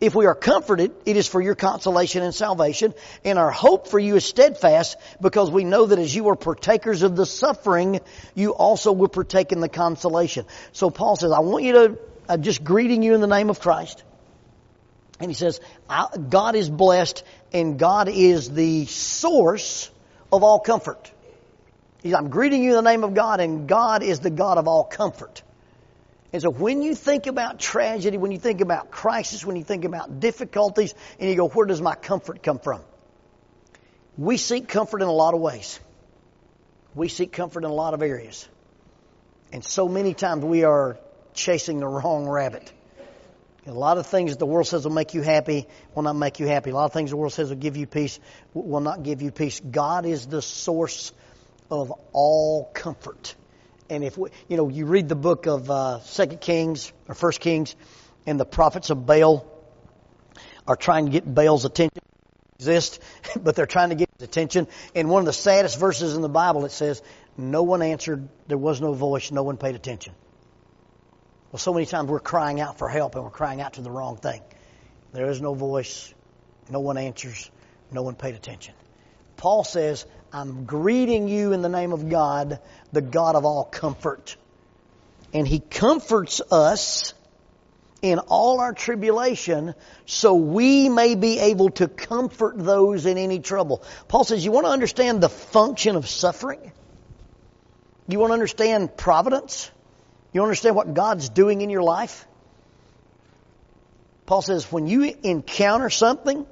If 0.00 0.14
we 0.16 0.26
are 0.26 0.34
comforted, 0.34 0.92
it 1.06 1.16
is 1.16 1.28
for 1.28 1.40
your 1.40 1.54
consolation 1.54 2.22
and 2.22 2.34
salvation, 2.34 2.92
and 3.24 3.38
our 3.38 3.50
hope 3.52 3.86
for 3.86 4.00
you 4.00 4.16
is 4.16 4.24
steadfast 4.24 4.96
because 5.20 5.50
we 5.50 5.62
know 5.62 5.86
that 5.86 5.98
as 5.98 6.14
you 6.14 6.28
are 6.28 6.36
partakers 6.36 7.02
of 7.02 7.14
the 7.14 7.26
suffering, 7.26 8.00
you 8.34 8.52
also 8.52 8.90
will 8.90 9.08
partake 9.08 9.52
in 9.52 9.60
the 9.60 9.68
consolation. 9.68 10.44
So 10.72 10.90
Paul 10.90 11.14
says, 11.16 11.30
I 11.30 11.38
want 11.40 11.64
you 11.64 11.72
to, 11.72 11.98
I'm 12.28 12.42
just 12.42 12.64
greeting 12.64 13.02
you 13.02 13.14
in 13.14 13.20
the 13.20 13.28
name 13.28 13.48
of 13.48 13.60
Christ. 13.60 14.02
And 15.20 15.30
he 15.30 15.34
says, 15.34 15.60
God 16.28 16.56
is 16.56 16.68
blessed 16.68 17.22
and 17.52 17.78
God 17.78 18.08
is 18.08 18.50
the 18.50 18.86
source 18.86 19.88
of 20.32 20.42
all 20.42 20.58
comfort. 20.58 21.12
He's, 22.02 22.14
I'm 22.14 22.28
greeting 22.28 22.64
you 22.64 22.70
in 22.70 22.84
the 22.84 22.90
name 22.90 23.04
of 23.04 23.14
God 23.14 23.38
and 23.38 23.68
God 23.68 24.02
is 24.02 24.18
the 24.18 24.30
God 24.30 24.58
of 24.58 24.66
all 24.66 24.82
comfort. 24.82 25.42
And 26.32 26.40
so 26.40 26.50
when 26.50 26.80
you 26.80 26.94
think 26.94 27.26
about 27.26 27.60
tragedy, 27.60 28.16
when 28.16 28.32
you 28.32 28.38
think 28.38 28.62
about 28.62 28.90
crisis, 28.90 29.44
when 29.44 29.56
you 29.56 29.64
think 29.64 29.84
about 29.84 30.20
difficulties, 30.20 30.94
and 31.18 31.28
you 31.28 31.36
go, 31.36 31.48
where 31.48 31.66
does 31.66 31.82
my 31.82 31.94
comfort 31.94 32.42
come 32.42 32.58
from? 32.58 32.80
We 34.16 34.38
seek 34.38 34.68
comfort 34.68 35.02
in 35.02 35.08
a 35.08 35.12
lot 35.12 35.34
of 35.34 35.40
ways. 35.40 35.78
We 36.94 37.08
seek 37.08 37.32
comfort 37.32 37.64
in 37.64 37.70
a 37.70 37.74
lot 37.74 37.94
of 37.94 38.02
areas. 38.02 38.48
And 39.52 39.64
so 39.64 39.88
many 39.88 40.14
times 40.14 40.44
we 40.44 40.64
are 40.64 40.98
chasing 41.34 41.80
the 41.80 41.86
wrong 41.86 42.26
rabbit. 42.26 42.72
A 43.66 43.72
lot 43.72 43.96
of 43.96 44.06
things 44.06 44.32
that 44.32 44.38
the 44.38 44.46
world 44.46 44.66
says 44.66 44.84
will 44.84 44.92
make 44.92 45.14
you 45.14 45.22
happy 45.22 45.68
will 45.94 46.02
not 46.02 46.16
make 46.16 46.40
you 46.40 46.46
happy. 46.46 46.70
A 46.70 46.74
lot 46.74 46.86
of 46.86 46.92
things 46.92 47.10
the 47.10 47.16
world 47.16 47.32
says 47.32 47.48
will 47.48 47.56
give 47.56 47.76
you 47.76 47.86
peace 47.86 48.18
will 48.54 48.80
not 48.80 49.02
give 49.02 49.22
you 49.22 49.30
peace. 49.30 49.60
God 49.60 50.04
is 50.04 50.26
the 50.26 50.42
source 50.42 51.12
of 51.70 51.92
all 52.12 52.70
comfort. 52.74 53.36
And 53.92 54.02
if 54.02 54.16
we, 54.16 54.30
you 54.48 54.56
know, 54.56 54.70
you 54.70 54.86
read 54.86 55.10
the 55.10 55.14
book 55.14 55.44
of 55.44 55.70
uh, 55.70 56.00
Second 56.00 56.40
Kings 56.40 56.90
or 57.08 57.14
First 57.14 57.40
Kings, 57.40 57.76
and 58.24 58.40
the 58.40 58.46
prophets 58.46 58.88
of 58.88 59.04
Baal 59.04 59.46
are 60.66 60.76
trying 60.76 61.04
to 61.04 61.12
get 61.12 61.26
Baal's 61.26 61.66
attention. 61.66 62.00
Exist, 62.58 63.02
but 63.36 63.54
they're 63.54 63.66
trying 63.66 63.90
to 63.90 63.94
get 63.94 64.08
his 64.16 64.26
attention. 64.26 64.66
And 64.94 65.10
one 65.10 65.20
of 65.20 65.26
the 65.26 65.34
saddest 65.34 65.78
verses 65.78 66.16
in 66.16 66.22
the 66.22 66.30
Bible, 66.30 66.64
it 66.64 66.72
says, 66.72 67.02
"No 67.36 67.64
one 67.64 67.82
answered. 67.82 68.30
There 68.46 68.56
was 68.56 68.80
no 68.80 68.94
voice. 68.94 69.30
No 69.30 69.42
one 69.42 69.58
paid 69.58 69.74
attention." 69.74 70.14
Well, 71.50 71.58
so 71.58 71.74
many 71.74 71.84
times 71.84 72.08
we're 72.08 72.20
crying 72.20 72.62
out 72.62 72.78
for 72.78 72.88
help 72.88 73.14
and 73.14 73.22
we're 73.24 73.30
crying 73.30 73.60
out 73.60 73.74
to 73.74 73.82
the 73.82 73.90
wrong 73.90 74.16
thing. 74.16 74.40
There 75.12 75.28
is 75.28 75.38
no 75.38 75.52
voice. 75.52 76.14
No 76.70 76.80
one 76.80 76.96
answers. 76.96 77.50
No 77.90 78.00
one 78.00 78.14
paid 78.14 78.36
attention. 78.36 78.72
Paul 79.36 79.64
says, 79.64 80.06
I'm 80.32 80.64
greeting 80.64 81.28
you 81.28 81.52
in 81.52 81.60
the 81.60 81.68
name 81.68 81.92
of 81.92 82.08
God, 82.08 82.58
the 82.90 83.02
God 83.02 83.36
of 83.36 83.44
all 83.44 83.64
comfort. 83.64 84.36
And 85.34 85.46
He 85.46 85.60
comforts 85.60 86.40
us 86.50 87.12
in 88.00 88.18
all 88.18 88.60
our 88.60 88.72
tribulation 88.72 89.74
so 90.06 90.34
we 90.34 90.88
may 90.88 91.14
be 91.14 91.38
able 91.38 91.70
to 91.70 91.86
comfort 91.86 92.54
those 92.58 93.06
in 93.06 93.18
any 93.18 93.40
trouble. 93.40 93.82
Paul 94.08 94.24
says, 94.24 94.44
you 94.44 94.50
want 94.50 94.66
to 94.66 94.72
understand 94.72 95.22
the 95.22 95.28
function 95.28 95.96
of 95.96 96.08
suffering? 96.08 96.72
You 98.08 98.18
want 98.18 98.30
to 98.30 98.34
understand 98.34 98.96
providence? 98.96 99.70
You 100.32 100.42
understand 100.42 100.74
what 100.74 100.94
God's 100.94 101.28
doing 101.28 101.60
in 101.60 101.70
your 101.70 101.82
life? 101.82 102.26
Paul 104.26 104.42
says, 104.42 104.70
when 104.72 104.86
you 104.86 105.14
encounter 105.22 105.90
something 105.90 106.46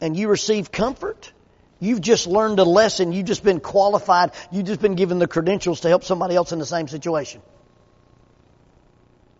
and 0.00 0.16
you 0.16 0.28
receive 0.28 0.72
comfort, 0.72 1.32
You've 1.78 2.00
just 2.00 2.26
learned 2.26 2.58
a 2.58 2.64
lesson. 2.64 3.12
You've 3.12 3.26
just 3.26 3.44
been 3.44 3.60
qualified. 3.60 4.32
You've 4.50 4.66
just 4.66 4.80
been 4.80 4.94
given 4.94 5.18
the 5.18 5.28
credentials 5.28 5.80
to 5.80 5.88
help 5.88 6.04
somebody 6.04 6.34
else 6.34 6.52
in 6.52 6.58
the 6.58 6.66
same 6.66 6.88
situation. 6.88 7.42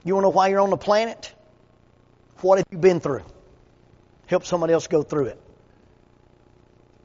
You 0.04 0.14
want 0.14 0.24
to 0.24 0.26
know 0.28 0.34
why 0.34 0.48
you're 0.48 0.60
on 0.60 0.70
the 0.70 0.76
planet? 0.76 1.32
What 2.40 2.58
have 2.58 2.66
you 2.70 2.78
been 2.78 3.00
through? 3.00 3.24
Help 4.26 4.44
somebody 4.44 4.72
else 4.72 4.86
go 4.86 5.02
through 5.02 5.26
it. 5.26 5.40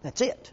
That's 0.04 0.22
it. 0.22 0.52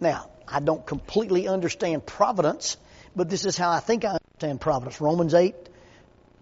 Now, 0.00 0.30
I 0.48 0.60
don't 0.60 0.84
completely 0.84 1.46
understand 1.46 2.04
providence, 2.04 2.76
but 3.14 3.30
this 3.30 3.44
is 3.44 3.56
how 3.56 3.70
I 3.70 3.80
think 3.80 4.04
I 4.04 4.18
understand 4.34 4.60
providence. 4.60 5.00
Romans 5.00 5.34
8, 5.34 5.54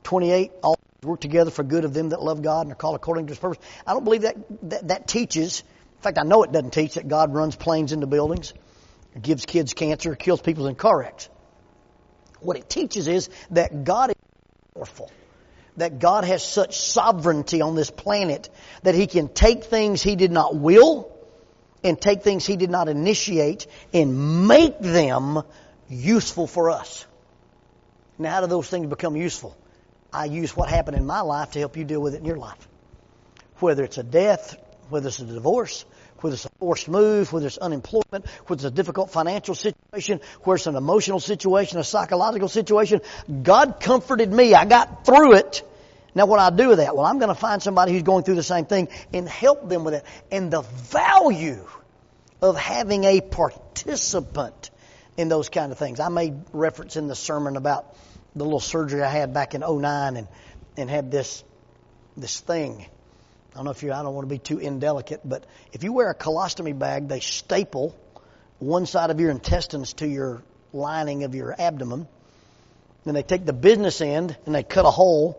28, 0.04 0.52
all 0.62 0.76
work 1.02 1.20
together 1.20 1.50
for 1.50 1.64
good 1.64 1.84
of 1.84 1.92
them 1.92 2.10
that 2.10 2.22
love 2.22 2.42
God 2.42 2.62
and 2.62 2.72
are 2.72 2.76
called 2.76 2.94
according 2.94 3.26
to 3.26 3.32
his 3.32 3.38
purpose. 3.38 3.62
I 3.86 3.92
don't 3.92 4.04
believe 4.04 4.22
that, 4.22 4.36
that, 4.70 4.88
that 4.88 5.08
teaches 5.08 5.64
in 6.02 6.04
fact, 6.04 6.18
I 6.18 6.24
know 6.24 6.42
it 6.42 6.50
doesn't 6.50 6.72
teach 6.72 6.94
that 6.94 7.06
God 7.06 7.32
runs 7.32 7.54
planes 7.54 7.92
into 7.92 8.08
buildings, 8.08 8.54
gives 9.20 9.46
kids 9.46 9.72
cancer, 9.72 10.16
kills 10.16 10.42
people 10.42 10.66
in 10.66 10.74
car 10.74 10.98
wrecks. 10.98 11.28
What 12.40 12.56
it 12.56 12.68
teaches 12.68 13.06
is 13.06 13.30
that 13.52 13.84
God 13.84 14.10
is 14.10 14.16
powerful. 14.74 15.12
That 15.76 16.00
God 16.00 16.24
has 16.24 16.42
such 16.42 16.76
sovereignty 16.76 17.60
on 17.60 17.76
this 17.76 17.88
planet 17.92 18.50
that 18.82 18.96
He 18.96 19.06
can 19.06 19.28
take 19.28 19.62
things 19.62 20.02
He 20.02 20.16
did 20.16 20.32
not 20.32 20.56
will 20.56 21.08
and 21.84 22.00
take 22.00 22.24
things 22.24 22.44
He 22.44 22.56
did 22.56 22.68
not 22.68 22.88
initiate 22.88 23.68
and 23.94 24.48
make 24.48 24.80
them 24.80 25.44
useful 25.88 26.48
for 26.48 26.70
us. 26.70 27.06
Now, 28.18 28.32
how 28.32 28.40
do 28.40 28.48
those 28.48 28.68
things 28.68 28.88
become 28.88 29.14
useful? 29.14 29.56
I 30.12 30.24
use 30.24 30.56
what 30.56 30.68
happened 30.68 30.96
in 30.96 31.06
my 31.06 31.20
life 31.20 31.52
to 31.52 31.60
help 31.60 31.76
you 31.76 31.84
deal 31.84 32.02
with 32.02 32.14
it 32.16 32.22
in 32.22 32.24
your 32.24 32.38
life. 32.38 32.68
Whether 33.60 33.84
it's 33.84 33.98
a 33.98 34.02
death, 34.02 34.56
whether 34.88 35.08
it's 35.08 35.18
a 35.18 35.24
divorce, 35.24 35.84
whether 36.20 36.34
it's 36.34 36.44
a 36.44 36.50
forced 36.58 36.88
move, 36.88 37.32
whether 37.32 37.46
it's 37.46 37.58
unemployment, 37.58 38.26
whether 38.46 38.54
it's 38.54 38.64
a 38.64 38.70
difficult 38.70 39.10
financial 39.10 39.54
situation, 39.54 40.20
whether 40.42 40.56
it's 40.56 40.66
an 40.66 40.76
emotional 40.76 41.20
situation, 41.20 41.78
a 41.78 41.84
psychological 41.84 42.48
situation. 42.48 43.00
God 43.42 43.80
comforted 43.80 44.32
me. 44.32 44.54
I 44.54 44.64
got 44.64 45.04
through 45.04 45.34
it. 45.34 45.62
Now 46.14 46.26
what 46.26 46.38
I 46.38 46.50
do 46.50 46.68
with 46.68 46.78
that? 46.78 46.94
Well, 46.94 47.06
I'm 47.06 47.18
going 47.18 47.30
to 47.30 47.40
find 47.40 47.62
somebody 47.62 47.92
who's 47.92 48.02
going 48.02 48.24
through 48.24 48.34
the 48.34 48.42
same 48.42 48.66
thing 48.66 48.88
and 49.12 49.28
help 49.28 49.68
them 49.68 49.84
with 49.84 49.94
it. 49.94 50.04
And 50.30 50.50
the 50.52 50.62
value 50.62 51.66
of 52.42 52.56
having 52.56 53.04
a 53.04 53.20
participant 53.20 54.70
in 55.16 55.28
those 55.28 55.48
kind 55.48 55.72
of 55.72 55.78
things. 55.78 56.00
I 56.00 56.08
made 56.08 56.34
reference 56.52 56.96
in 56.96 57.06
the 57.06 57.14
sermon 57.14 57.56
about 57.56 57.96
the 58.34 58.44
little 58.44 58.60
surgery 58.60 59.02
I 59.02 59.10
had 59.10 59.32
back 59.32 59.54
in 59.54 59.60
09 59.60 60.16
and, 60.16 60.28
and 60.76 60.90
had 60.90 61.10
this, 61.10 61.44
this 62.16 62.40
thing 62.40 62.86
I 63.52 63.56
don't 63.56 63.66
know 63.66 63.70
if 63.70 63.82
you, 63.82 63.92
I 63.92 64.02
don't 64.02 64.14
want 64.14 64.26
to 64.26 64.34
be 64.34 64.38
too 64.38 64.58
indelicate, 64.58 65.20
but 65.24 65.44
if 65.72 65.84
you 65.84 65.92
wear 65.92 66.08
a 66.08 66.14
colostomy 66.14 66.78
bag, 66.78 67.08
they 67.08 67.20
staple 67.20 67.94
one 68.58 68.86
side 68.86 69.10
of 69.10 69.20
your 69.20 69.30
intestines 69.30 69.92
to 69.94 70.08
your 70.08 70.42
lining 70.72 71.24
of 71.24 71.34
your 71.34 71.54
abdomen. 71.58 72.08
Then 73.04 73.14
they 73.14 73.22
take 73.22 73.44
the 73.44 73.52
business 73.52 74.00
end 74.00 74.36
and 74.46 74.54
they 74.54 74.62
cut 74.62 74.86
a 74.86 74.90
hole 74.90 75.38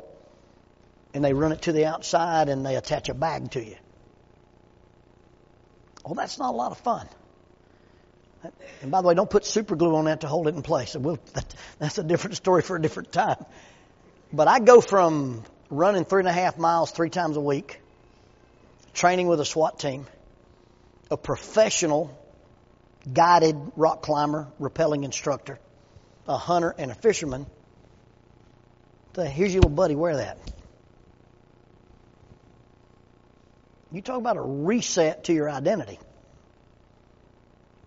and 1.13 1.25
they 1.25 1.34
run 1.34 1.53
it 1.53 1.63
to 1.63 1.72
the 1.72 1.86
outside 1.86 2.50
and 2.50 2.63
they 2.63 2.75
attach 2.75 3.10
a 3.10 3.15
bag 3.15 3.51
to 3.51 3.63
you. 3.63 3.77
Well, 6.05 6.13
that's 6.13 6.38
not 6.38 6.53
a 6.53 6.58
lot 6.58 6.72
of 6.72 6.77
fun. 6.79 7.08
And 8.82 8.91
by 8.91 9.01
the 9.01 9.08
way, 9.08 9.15
don't 9.15 9.29
put 9.29 9.46
super 9.46 9.75
glue 9.75 9.96
on 9.96 10.05
that 10.05 10.22
to 10.22 10.27
hold 10.27 10.48
it 10.48 10.55
in 10.55 10.62
place. 10.62 10.96
We'll, 10.96 11.17
that, 11.34 11.55
that's 11.79 11.98
a 11.98 12.03
different 12.03 12.36
story 12.36 12.62
for 12.62 12.75
a 12.75 12.82
different 12.82 13.12
time. 13.12 13.43
But 14.32 14.48
I 14.48 14.60
go 14.60 14.82
from 14.82 15.43
running 15.70 16.05
three 16.05 16.20
and 16.20 16.27
a 16.27 16.34
half 16.34 16.58
miles 16.58 16.91
three 16.91 17.10
times 17.10 17.38
a 17.38 17.41
week 17.41 17.79
training 18.93 19.27
with 19.27 19.39
a 19.39 19.45
SWAT 19.45 19.79
team, 19.79 20.05
a 21.12 21.17
professional 21.17 22.17
guided 23.12 23.55
rock 23.75 24.01
climber, 24.01 24.47
rappelling 24.59 25.03
instructor, 25.03 25.59
a 26.27 26.38
hunter, 26.38 26.73
and 26.77 26.91
a 26.91 26.95
fisherman. 26.95 27.45
So 29.15 29.23
here's 29.23 29.53
your 29.53 29.63
little 29.63 29.75
buddy, 29.75 29.95
wear 29.95 30.17
that. 30.17 30.38
You 33.91 34.01
talk 34.01 34.17
about 34.17 34.38
a 34.38 34.41
reset 34.41 35.25
to 35.25 35.33
your 35.33 35.50
identity. 35.50 36.00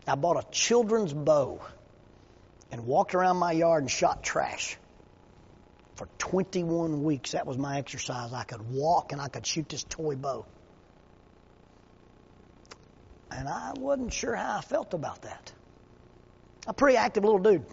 I 0.07 0.15
bought 0.15 0.37
a 0.37 0.47
children's 0.53 1.13
bow 1.13 1.61
and 2.71 2.87
walked 2.87 3.15
around 3.15 3.39
my 3.39 3.51
yard 3.51 3.83
and 3.83 3.91
shot 3.91 4.23
trash. 4.23 4.77
For 5.97 6.07
21 6.19 7.03
weeks, 7.03 7.33
that 7.33 7.47
was 7.47 7.59
my 7.59 7.79
exercise. 7.79 8.33
I 8.33 8.45
could 8.45 8.71
walk 8.71 9.13
and 9.13 9.21
I 9.21 9.29
could 9.29 9.47
shoot 9.47 9.69
this 9.69 9.83
toy 9.83 10.15
bow. 10.15 10.47
And 13.37 13.49
I 13.49 13.75
wasn't 13.77 14.15
sure 14.15 14.35
how 14.35 14.57
I 14.57 14.61
felt 14.63 14.95
about 14.95 15.23
that. 15.23 15.53
A 16.67 16.73
pretty 16.73 16.97
active 16.97 17.23
little 17.23 17.39
dude. 17.39 17.67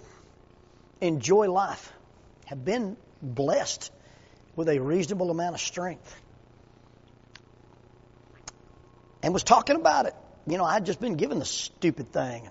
Enjoy 0.99 1.49
life. 1.49 1.91
Have 2.45 2.65
been 2.65 2.97
blessed 3.21 3.89
with 4.57 4.67
a 4.67 4.79
reasonable 4.79 5.31
amount 5.31 5.55
of 5.55 5.61
strength. 5.61 6.15
And 9.23 9.33
was 9.33 9.43
talking 9.43 9.77
about 9.77 10.05
it. 10.05 10.15
You 10.45 10.57
know, 10.57 10.65
I'd 10.65 10.85
just 10.85 10.99
been 10.99 11.15
given 11.15 11.39
the 11.39 11.45
stupid 11.45 12.11
thing. 12.11 12.49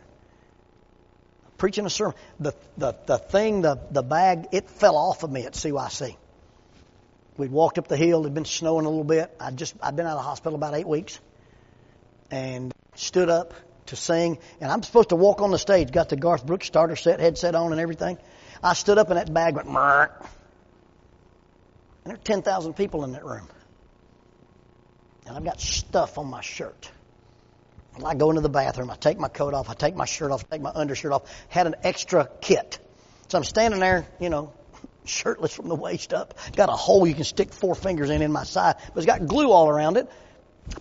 Preaching 1.59 1.85
a 1.85 1.91
sermon. 1.91 2.15
The, 2.41 2.55
the, 2.79 2.97
the 3.05 3.19
thing, 3.19 3.61
the, 3.61 3.79
the 3.91 4.03
bag, 4.03 4.49
it 4.53 4.71
fell 4.71 4.97
off 4.97 5.23
of 5.23 5.31
me 5.31 5.45
at 5.45 5.53
CYC. 5.53 6.17
We'd 7.37 7.51
walked 7.51 7.77
up 7.77 7.89
the 7.89 7.97
hill. 7.99 8.21
It'd 8.21 8.33
been 8.33 8.47
snowing 8.47 8.87
a 8.87 8.89
little 8.89 9.05
bit. 9.05 9.37
I'd 9.39 9.59
just, 9.59 9.75
I'd 9.83 9.97
been 9.97 10.07
out 10.07 10.17
of 10.17 10.19
the 10.19 10.29
hospital 10.29 10.55
about 10.57 10.75
eight 10.75 10.89
weeks. 10.89 11.21
And 12.31 12.73
stood 12.95 13.29
up 13.29 13.55
to 13.87 13.97
sing, 13.97 14.39
and 14.61 14.71
I'm 14.71 14.83
supposed 14.83 15.11
to 15.11 15.17
walk 15.17 15.41
on 15.41 15.51
the 15.51 15.59
stage, 15.59 15.91
got 15.91 16.09
the 16.09 16.17
Garth 16.17 16.47
Brooks 16.47 16.67
starter 16.67 16.97
set, 16.97 17.21
headset 17.21 17.55
on, 17.55 17.73
and 17.73 17.81
everything. 17.81 18.19
I 18.63 18.75
stood 18.75 18.99
up, 18.99 19.11
and 19.11 19.19
that 19.19 19.33
bag 19.33 19.57
went, 19.57 19.69
Murr. 19.69 20.11
and 22.05 22.11
there 22.11 22.15
were 22.15 22.23
10,000 22.23 22.75
people 22.75 23.05
in 23.05 23.13
that 23.13 23.25
room. 23.25 23.49
and 25.27 25.37
I've 25.37 25.45
got 25.45 25.61
stuff 25.61 26.19
on 26.19 26.27
my 26.27 26.41
shirt. 26.41 26.91
And 27.95 28.05
I 28.07 28.15
go 28.15 28.31
into 28.31 28.41
the 28.41 28.49
bathroom, 28.49 28.91
I 28.91 28.97
take 28.97 29.19
my 29.19 29.29
coat 29.29 29.53
off, 29.53 29.69
I 29.69 29.75
take 29.75 29.95
my 29.95 30.07
shirt 30.07 30.31
off, 30.31 30.45
I 30.47 30.57
take 30.57 30.63
my 30.63 30.73
undershirt 30.75 31.13
off, 31.13 31.23
had 31.49 31.67
an 31.67 31.75
extra 31.83 32.29
kit. 32.41 32.79
So 33.29 33.37
I'm 33.37 33.45
standing 33.45 33.81
there, 33.81 34.07
you 34.19 34.31
know, 34.31 34.53
shirtless 35.05 35.55
from 35.55 35.69
the 35.69 35.75
waist 35.75 36.15
up, 36.15 36.39
got 36.57 36.69
a 36.69 36.73
hole 36.73 37.07
you 37.07 37.15
can 37.15 37.25
stick 37.25 37.53
four 37.53 37.75
fingers 37.75 38.09
in 38.09 38.23
in 38.23 38.33
my 38.33 38.45
side, 38.45 38.77
but 38.79 38.97
it's 38.97 39.07
got 39.07 39.27
glue 39.27 39.51
all 39.51 39.69
around 39.69 39.97
it. 39.97 40.09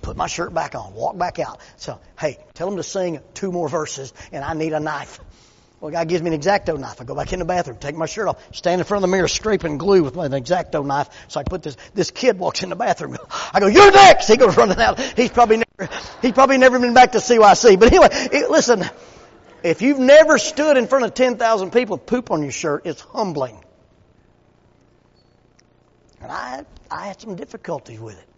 Put 0.02 0.16
my 0.16 0.28
shirt 0.28 0.54
back 0.54 0.76
on, 0.76 0.94
walk 0.94 1.18
back 1.18 1.40
out. 1.40 1.60
So, 1.78 2.00
hey, 2.20 2.38
tell 2.54 2.68
them 2.68 2.78
to 2.78 2.84
sing 2.84 3.20
two 3.34 3.52
more 3.52 3.68
verses, 3.68 4.14
and 4.32 4.44
I 4.44 4.54
need 4.54 4.74
a 4.74 4.80
knife. 4.80 5.20
Well, 5.80 5.90
guy 5.90 6.06
gives 6.06 6.22
me 6.22 6.28
an 6.28 6.36
X-Acto 6.36 6.80
knife. 6.80 7.02
I 7.02 7.06
go 7.06 7.16
back 7.16 7.34
in 7.34 7.40
the 7.40 7.46
bathroom, 7.46 7.78
take 7.80 7.96
my 7.96 8.06
shirt 8.06 8.28
off, 8.28 8.56
stand 8.56 8.80
in 8.80 8.86
front 8.86 9.04
of 9.04 9.10
the 9.10 9.16
mirror, 9.16 9.28
scraping 9.28 9.80
glue 9.80 10.04
with 10.04 10.16
an 10.16 10.32
X-Acto 10.32 10.86
knife. 10.86 11.10
So 11.28 11.40
I 11.40 11.44
put 11.44 11.64
this, 11.64 11.76
this 11.96 12.12
kid 12.12 12.38
walks 12.38 12.62
in 12.62 12.70
the 12.70 12.76
bathroom. 12.76 13.18
I 13.54 13.60
go, 13.60 13.66
you're 13.66 13.92
next! 13.92 14.28
He 14.28 14.38
goes 14.38 14.56
running 14.56 14.80
out. 14.80 15.00
He's 15.00 15.32
probably 15.32 15.58
never, 15.58 15.92
he's 16.22 16.34
probably 16.34 16.60
never 16.60 16.78
been 16.80 16.94
back 16.94 17.14
to 17.14 17.18
CYC. 17.18 17.80
But 17.80 17.88
anyway, 17.88 18.10
it, 18.12 18.52
listen, 18.52 18.86
if 19.64 19.82
you've 19.82 19.98
never 19.98 20.38
stood 20.38 20.78
in 20.78 20.86
front 20.86 21.06
of 21.06 21.16
10,000 21.16 21.72
people 21.72 21.98
with 21.98 22.06
poop 22.06 22.30
on 22.30 22.44
your 22.44 22.52
shirt, 22.52 22.86
it's 22.86 23.02
humbling. 23.02 23.64
And 26.22 26.32
I, 26.32 26.64
I 26.92 27.08
had 27.08 27.20
some 27.20 27.36
difficulties 27.36 28.00
with 28.00 28.20
it. 28.20 28.31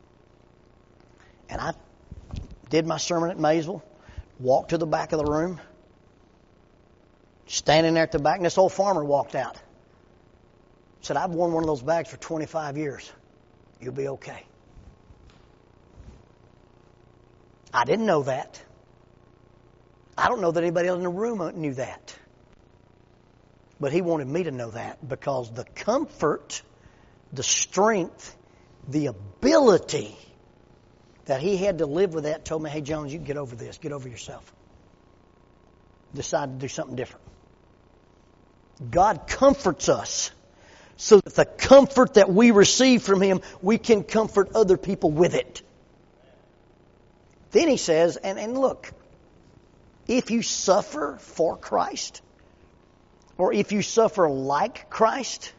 And 1.54 1.62
I 1.62 1.74
did 2.72 2.88
my 2.88 2.98
sermon 2.98 3.30
at 3.30 3.38
Maysville, 3.38 3.84
walked 4.40 4.72
to 4.72 4.80
the 4.80 4.88
back 4.88 5.12
of 5.12 5.20
the 5.20 5.32
room, 5.32 5.62
standing 7.46 7.94
there 7.94 8.02
at 8.02 8.12
the 8.12 8.18
back, 8.18 8.38
and 8.38 8.46
this 8.46 8.58
old 8.58 8.74
farmer 8.74 9.06
walked 9.06 9.36
out. 9.36 9.56
Said, 11.02 11.16
I've 11.16 11.30
worn 11.30 11.54
one 11.54 11.64
of 11.64 11.68
those 11.68 11.84
bags 11.84 12.10
for 12.10 12.18
25 12.18 12.78
years. 12.78 13.12
You'll 13.80 13.94
be 13.94 14.08
okay. 14.08 14.44
I 17.72 17.86
didn't 17.86 18.08
know 18.08 18.24
that. 18.24 18.60
I 20.18 20.30
don't 20.30 20.42
know 20.42 20.52
that 20.52 20.64
anybody 20.64 20.88
else 20.88 20.98
in 20.98 21.04
the 21.04 21.10
room 21.10 21.52
knew 21.56 21.76
that. 21.76 22.16
But 23.80 23.92
he 23.94 24.02
wanted 24.02 24.28
me 24.28 24.44
to 24.46 24.52
know 24.52 24.72
that 24.72 25.08
because 25.08 25.52
the 25.52 25.66
comfort, 25.66 26.64
the 27.32 27.44
strength, 27.44 28.36
the 28.88 29.08
ability 29.08 30.18
that 31.26 31.42
he 31.42 31.58
had 31.58 31.78
to 31.78 31.86
live 31.86 32.14
with 32.14 32.26
that 32.26 32.46
told 32.46 32.64
me, 32.64 32.70
hey, 32.70 32.82
Jones, 32.82 33.14
you 33.14 33.20
get 33.20 33.38
over 33.38 33.56
this. 33.56 33.78
Get 33.78 33.92
over 33.92 34.10
yourself. 34.10 34.54
Decide 36.14 36.60
to 36.60 36.66
do 36.66 36.68
something 36.68 36.96
different. 36.96 37.26
God 38.90 39.28
comforts 39.28 39.90
us 39.90 40.32
so 40.98 41.20
that 41.20 41.36
the 41.36 41.46
comfort 41.46 42.16
that 42.16 42.32
we 42.32 42.52
receive 42.52 43.04
from 43.04 43.22
Him, 43.22 43.42
we 43.62 43.78
can 43.78 44.04
comfort 44.04 44.52
other 44.56 44.78
people 44.78 45.12
with 45.12 45.34
it. 45.34 45.62
Then 47.52 47.68
He 47.68 47.78
says, 47.78 48.18
and, 48.18 48.38
and 48.38 48.58
look, 48.58 48.92
if 50.08 50.32
you 50.32 50.42
suffer 50.42 51.18
for 51.20 51.56
Christ, 51.56 52.22
or 53.38 53.54
if 53.54 53.72
you 53.72 53.82
suffer 53.82 54.30
like 54.30 54.90
Christ, 54.90 55.52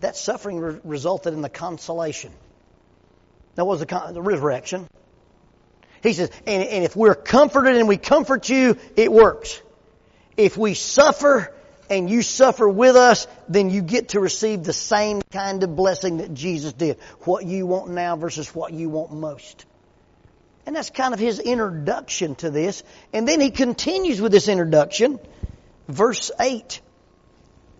that 0.00 0.16
suffering 0.16 0.58
re- 0.58 0.80
resulted 0.84 1.32
in 1.34 1.42
the 1.42 1.48
consolation. 1.48 2.32
That 3.60 3.66
was 3.66 3.80
the, 3.80 4.10
the 4.14 4.22
resurrection. 4.22 4.88
He 6.02 6.14
says, 6.14 6.30
and, 6.46 6.62
and 6.62 6.82
if 6.82 6.96
we're 6.96 7.14
comforted 7.14 7.76
and 7.76 7.88
we 7.88 7.98
comfort 7.98 8.48
you, 8.48 8.78
it 8.96 9.12
works. 9.12 9.60
If 10.34 10.56
we 10.56 10.72
suffer 10.72 11.52
and 11.90 12.08
you 12.08 12.22
suffer 12.22 12.66
with 12.66 12.96
us, 12.96 13.26
then 13.50 13.68
you 13.68 13.82
get 13.82 14.08
to 14.10 14.20
receive 14.20 14.64
the 14.64 14.72
same 14.72 15.20
kind 15.30 15.62
of 15.62 15.76
blessing 15.76 16.16
that 16.16 16.32
Jesus 16.32 16.72
did. 16.72 16.98
What 17.24 17.44
you 17.44 17.66
want 17.66 17.90
now 17.90 18.16
versus 18.16 18.48
what 18.54 18.72
you 18.72 18.88
want 18.88 19.12
most. 19.12 19.66
And 20.64 20.74
that's 20.74 20.88
kind 20.88 21.12
of 21.12 21.20
his 21.20 21.38
introduction 21.38 22.36
to 22.36 22.50
this. 22.50 22.82
And 23.12 23.28
then 23.28 23.42
he 23.42 23.50
continues 23.50 24.22
with 24.22 24.32
this 24.32 24.48
introduction. 24.48 25.20
Verse 25.86 26.30
8. 26.40 26.80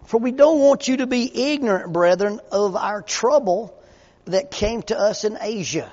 For 0.05 0.21
we 0.21 0.33
don't 0.33 0.59
want 0.59 0.89
you 0.89 0.99
to 0.99 1.07
be 1.07 1.55
ignorant, 1.55 1.91
brethren, 1.91 2.39
of 2.53 2.77
our 2.77 3.01
trouble 3.01 3.80
that 4.27 4.51
came 4.51 4.83
to 4.83 4.99
us 4.99 5.25
in 5.25 5.39
Asia. 5.41 5.93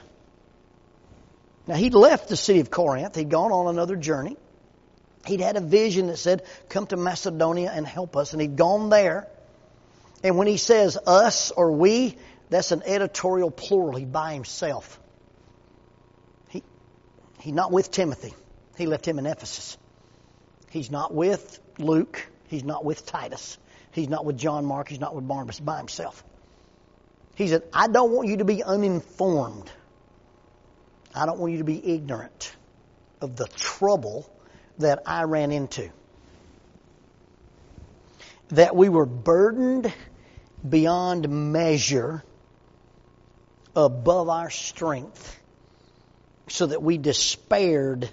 Now 1.68 1.76
he'd 1.76 1.94
left 1.94 2.30
the 2.30 2.38
city 2.38 2.60
of 2.60 2.72
Corinth. 2.72 3.16
He'd 3.16 3.30
gone 3.30 3.52
on 3.52 3.68
another 3.68 3.96
journey. 3.96 4.38
He'd 5.26 5.42
had 5.42 5.58
a 5.58 5.62
vision 5.62 6.08
that 6.08 6.18
said, 6.18 6.44
come 6.70 6.88
to 6.88 6.98
Macedonia 6.98 7.72
and 7.74 7.86
help 7.86 8.16
us. 8.16 8.32
And 8.32 8.42
he'd 8.42 8.56
gone 8.56 8.90
there. 8.90 9.28
And 10.24 10.38
when 10.38 10.48
he 10.48 10.58
says 10.58 10.98
us 11.06 11.52
or 11.52 11.72
we, 11.72 12.18
that's 12.50 12.72
an 12.72 12.84
editorial 12.86 13.52
plural. 13.52 13.98
He 13.98 14.06
by 14.06 14.34
himself. 14.34 15.00
He, 16.50 16.64
he's 17.40 17.54
not 17.54 17.72
with 17.72 17.92
Timothy. 17.92 18.34
He 18.78 18.86
left 18.86 19.06
him 19.06 19.20
in 19.20 19.26
Ephesus. 19.26 19.78
He's 20.70 20.90
not 20.90 21.14
with 21.14 21.60
Luke. 21.78 22.26
He's 22.48 22.64
not 22.64 22.86
with 22.86 23.06
Titus. 23.06 23.58
He's 23.92 24.08
not 24.08 24.24
with 24.24 24.38
John 24.38 24.66
Mark. 24.66 24.88
He's 24.88 25.00
not 25.00 25.14
with 25.14 25.28
Barnabas. 25.28 25.60
By 25.60 25.78
himself. 25.78 26.24
He 27.38 27.48
said, 27.48 27.62
I 27.72 27.88
don't 27.88 28.14
want 28.14 28.30
you 28.30 28.38
to 28.38 28.46
be 28.46 28.64
uninformed. 28.64 29.70
I 31.14 31.28
don't 31.28 31.38
want 31.38 31.52
you 31.52 31.60
to 31.60 31.64
be 31.64 31.94
ignorant 31.94 32.52
of 33.22 33.36
the 33.36 33.46
trouble 33.46 34.28
that 34.80 35.04
I 35.06 35.24
ran 35.24 35.52
into. 35.52 35.92
That 38.50 38.76
we 38.76 38.90
were 38.90 39.06
burdened 39.06 39.94
beyond 40.68 41.30
measure 41.30 42.24
above 43.76 44.30
our 44.30 44.50
strength 44.50 45.40
so 46.48 46.66
that 46.66 46.82
we 46.82 46.98
despaired 46.98 48.10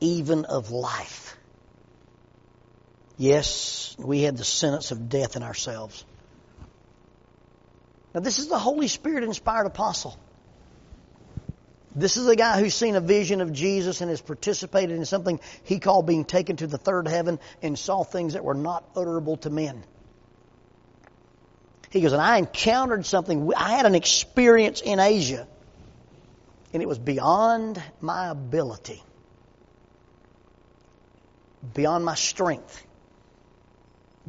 even 0.00 0.46
of 0.46 0.70
life. 0.70 1.36
Yes, 3.18 3.94
we 3.98 4.22
had 4.22 4.38
the 4.38 4.44
sentence 4.44 4.92
of 4.92 5.10
death 5.10 5.36
in 5.36 5.42
ourselves. 5.42 6.06
Now, 8.14 8.20
this 8.20 8.38
is 8.38 8.46
the 8.46 8.58
Holy 8.58 8.86
Spirit 8.86 9.24
inspired 9.24 9.66
apostle. 9.66 10.16
This 11.96 12.16
is 12.16 12.26
a 12.26 12.36
guy 12.36 12.60
who's 12.60 12.74
seen 12.74 12.96
a 12.96 13.00
vision 13.00 13.40
of 13.40 13.52
Jesus 13.52 14.00
and 14.00 14.10
has 14.10 14.20
participated 14.20 14.96
in 14.96 15.04
something 15.04 15.40
he 15.64 15.78
called 15.78 16.06
being 16.06 16.24
taken 16.24 16.56
to 16.56 16.66
the 16.66 16.78
third 16.78 17.06
heaven 17.08 17.38
and 17.62 17.78
saw 17.78 18.02
things 18.02 18.32
that 18.32 18.44
were 18.44 18.54
not 18.54 18.94
utterable 18.94 19.40
to 19.42 19.50
men. 19.50 19.84
He 21.90 22.00
goes, 22.00 22.12
and 22.12 22.20
I 22.20 22.38
encountered 22.38 23.06
something, 23.06 23.52
I 23.56 23.76
had 23.76 23.86
an 23.86 23.94
experience 23.94 24.80
in 24.80 24.98
Asia, 24.98 25.46
and 26.72 26.82
it 26.82 26.88
was 26.88 26.98
beyond 26.98 27.80
my 28.00 28.28
ability, 28.28 29.00
beyond 31.72 32.04
my 32.04 32.16
strength, 32.16 32.84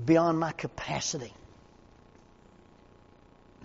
beyond 0.04 0.39
my 0.39 0.52
capacity. 0.52 1.34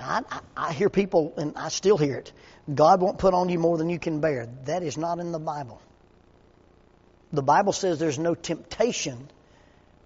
Now, 0.00 0.24
I, 0.30 0.40
I 0.56 0.72
hear 0.72 0.88
people, 0.88 1.34
and 1.36 1.52
I 1.56 1.68
still 1.68 1.98
hear 1.98 2.16
it 2.16 2.32
God 2.72 3.00
won't 3.00 3.18
put 3.18 3.34
on 3.34 3.48
you 3.48 3.58
more 3.58 3.76
than 3.76 3.90
you 3.90 3.98
can 3.98 4.20
bear. 4.20 4.48
That 4.64 4.82
is 4.82 4.96
not 4.96 5.18
in 5.18 5.32
the 5.32 5.38
Bible. 5.38 5.80
The 7.32 7.42
Bible 7.42 7.72
says 7.72 7.98
there's 7.98 8.18
no 8.18 8.34
temptation 8.34 9.28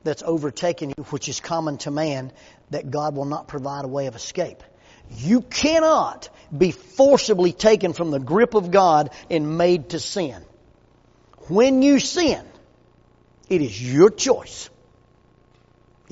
that's 0.02 0.22
overtaken 0.22 0.94
you, 0.96 1.04
which 1.04 1.28
is 1.28 1.40
common 1.40 1.78
to 1.78 1.90
man, 1.90 2.32
that 2.70 2.90
God 2.90 3.14
will 3.14 3.24
not 3.24 3.46
provide 3.46 3.84
a 3.84 3.88
way 3.88 4.06
of 4.06 4.16
escape. 4.16 4.62
You 5.10 5.42
cannot 5.42 6.28
be 6.56 6.70
forcibly 6.72 7.52
taken 7.52 7.92
from 7.92 8.10
the 8.10 8.18
grip 8.18 8.54
of 8.54 8.70
God 8.70 9.10
and 9.30 9.56
made 9.56 9.90
to 9.90 10.00
sin. 10.00 10.42
When 11.48 11.82
you 11.82 12.00
sin, 12.00 12.44
it 13.48 13.62
is 13.62 13.94
your 13.94 14.10
choice. 14.10 14.70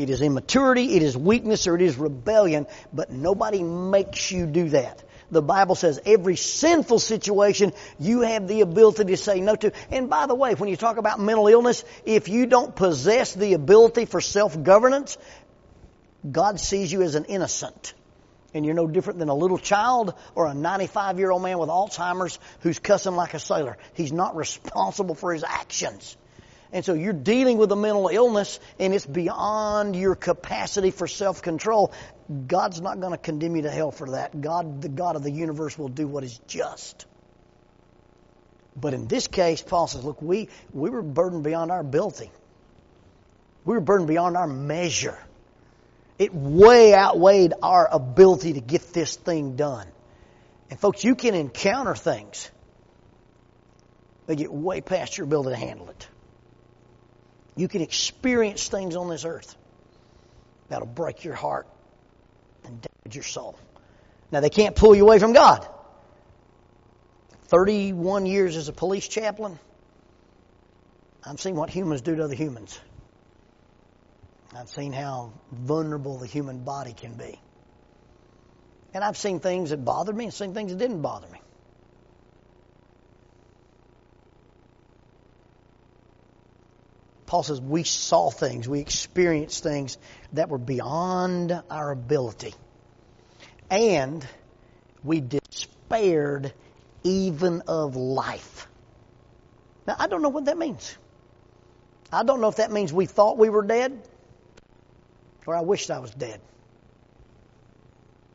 It 0.02 0.10
is 0.10 0.20
immaturity, 0.20 0.96
it 0.96 1.02
is 1.02 1.16
weakness, 1.16 1.66
or 1.66 1.76
it 1.76 1.82
is 1.82 1.96
rebellion, 1.96 2.66
but 2.92 3.10
nobody 3.10 3.62
makes 3.62 4.30
you 4.30 4.46
do 4.46 4.70
that 4.70 5.02
the 5.32 5.42
Bible 5.42 5.74
says 5.74 5.98
every 6.04 6.36
sinful 6.36 6.98
situation 6.98 7.72
you 7.98 8.20
have 8.20 8.46
the 8.46 8.60
ability 8.60 9.06
to 9.06 9.16
say 9.16 9.40
no 9.40 9.56
to. 9.56 9.72
And 9.90 10.08
by 10.08 10.26
the 10.26 10.34
way, 10.34 10.54
when 10.54 10.68
you 10.68 10.76
talk 10.76 10.98
about 10.98 11.18
mental 11.18 11.48
illness, 11.48 11.84
if 12.04 12.28
you 12.28 12.46
don't 12.46 12.76
possess 12.76 13.34
the 13.34 13.54
ability 13.54 14.04
for 14.04 14.20
self-governance, 14.20 15.16
God 16.30 16.60
sees 16.60 16.92
you 16.92 17.02
as 17.02 17.14
an 17.14 17.24
innocent. 17.24 17.94
And 18.54 18.66
you're 18.66 18.74
no 18.74 18.86
different 18.86 19.18
than 19.18 19.30
a 19.30 19.34
little 19.34 19.56
child 19.56 20.12
or 20.34 20.46
a 20.46 20.52
95 20.52 21.18
year 21.18 21.30
old 21.30 21.42
man 21.42 21.58
with 21.58 21.70
Alzheimer's 21.70 22.38
who's 22.60 22.78
cussing 22.78 23.16
like 23.16 23.32
a 23.32 23.38
sailor. 23.38 23.78
He's 23.94 24.12
not 24.12 24.36
responsible 24.44 25.14
for 25.14 25.32
his 25.32 25.42
actions. 25.42 26.16
And 26.72 26.84
so 26.84 26.94
you're 26.94 27.12
dealing 27.12 27.58
with 27.58 27.70
a 27.70 27.76
mental 27.76 28.08
illness 28.08 28.58
and 28.78 28.94
it's 28.94 29.04
beyond 29.04 29.94
your 29.94 30.14
capacity 30.14 30.90
for 30.90 31.06
self-control. 31.06 31.92
God's 32.46 32.80
not 32.80 32.98
going 32.98 33.12
to 33.12 33.18
condemn 33.18 33.56
you 33.56 33.62
to 33.62 33.70
hell 33.70 33.90
for 33.90 34.10
that. 34.12 34.40
God, 34.40 34.80
the 34.80 34.88
God 34.88 35.16
of 35.16 35.22
the 35.22 35.30
universe, 35.30 35.76
will 35.76 35.88
do 35.88 36.06
what 36.06 36.24
is 36.24 36.38
just. 36.46 37.04
But 38.74 38.94
in 38.94 39.06
this 39.06 39.28
case, 39.28 39.60
Paul 39.60 39.86
says, 39.86 40.02
look, 40.02 40.22
we, 40.22 40.48
we 40.72 40.88
were 40.88 41.02
burdened 41.02 41.44
beyond 41.44 41.70
our 41.70 41.80
ability. 41.80 42.30
We 43.66 43.74
were 43.74 43.80
burdened 43.80 44.08
beyond 44.08 44.38
our 44.38 44.46
measure. 44.46 45.18
It 46.18 46.34
way 46.34 46.94
outweighed 46.94 47.52
our 47.62 47.86
ability 47.90 48.54
to 48.54 48.60
get 48.60 48.94
this 48.94 49.16
thing 49.16 49.56
done. 49.56 49.86
And 50.70 50.80
folks, 50.80 51.04
you 51.04 51.14
can 51.14 51.34
encounter 51.34 51.94
things 51.94 52.50
that 54.26 54.36
get 54.36 54.50
way 54.50 54.80
past 54.80 55.18
your 55.18 55.26
ability 55.26 55.50
to 55.50 55.56
handle 55.66 55.90
it. 55.90 56.08
You 57.56 57.68
can 57.68 57.82
experience 57.82 58.68
things 58.68 58.96
on 58.96 59.08
this 59.08 59.24
earth 59.24 59.54
that'll 60.68 60.86
break 60.86 61.24
your 61.24 61.34
heart 61.34 61.66
and 62.64 62.80
damage 62.80 63.14
your 63.14 63.24
soul. 63.24 63.58
Now, 64.30 64.40
they 64.40 64.50
can't 64.50 64.74
pull 64.74 64.94
you 64.94 65.02
away 65.02 65.18
from 65.18 65.34
God. 65.34 65.68
31 67.48 68.24
years 68.24 68.56
as 68.56 68.68
a 68.68 68.72
police 68.72 69.06
chaplain, 69.06 69.58
I've 71.22 71.38
seen 71.38 71.54
what 71.54 71.68
humans 71.68 72.00
do 72.00 72.16
to 72.16 72.24
other 72.24 72.34
humans. 72.34 72.80
I've 74.56 74.70
seen 74.70 74.94
how 74.94 75.34
vulnerable 75.50 76.16
the 76.16 76.26
human 76.26 76.64
body 76.64 76.94
can 76.94 77.12
be. 77.12 77.38
And 78.94 79.04
I've 79.04 79.18
seen 79.18 79.40
things 79.40 79.70
that 79.70 79.84
bothered 79.84 80.16
me 80.16 80.24
and 80.24 80.34
seen 80.34 80.54
things 80.54 80.72
that 80.72 80.78
didn't 80.78 81.02
bother 81.02 81.28
me. 81.28 81.41
Paul 87.32 87.44
says 87.44 87.62
we 87.62 87.82
saw 87.82 88.28
things, 88.28 88.68
we 88.68 88.80
experienced 88.80 89.62
things 89.62 89.96
that 90.34 90.50
were 90.50 90.58
beyond 90.58 91.62
our 91.70 91.90
ability. 91.90 92.52
And 93.70 94.22
we 95.02 95.22
despaired 95.22 96.52
even 97.02 97.62
of 97.68 97.96
life. 97.96 98.68
Now, 99.86 99.96
I 99.98 100.08
don't 100.08 100.20
know 100.20 100.28
what 100.28 100.44
that 100.44 100.58
means. 100.58 100.94
I 102.12 102.22
don't 102.22 102.42
know 102.42 102.48
if 102.48 102.56
that 102.56 102.70
means 102.70 102.92
we 102.92 103.06
thought 103.06 103.38
we 103.38 103.48
were 103.48 103.62
dead 103.62 104.06
or 105.46 105.56
I 105.56 105.62
wished 105.62 105.90
I 105.90 106.00
was 106.00 106.10
dead. 106.10 106.38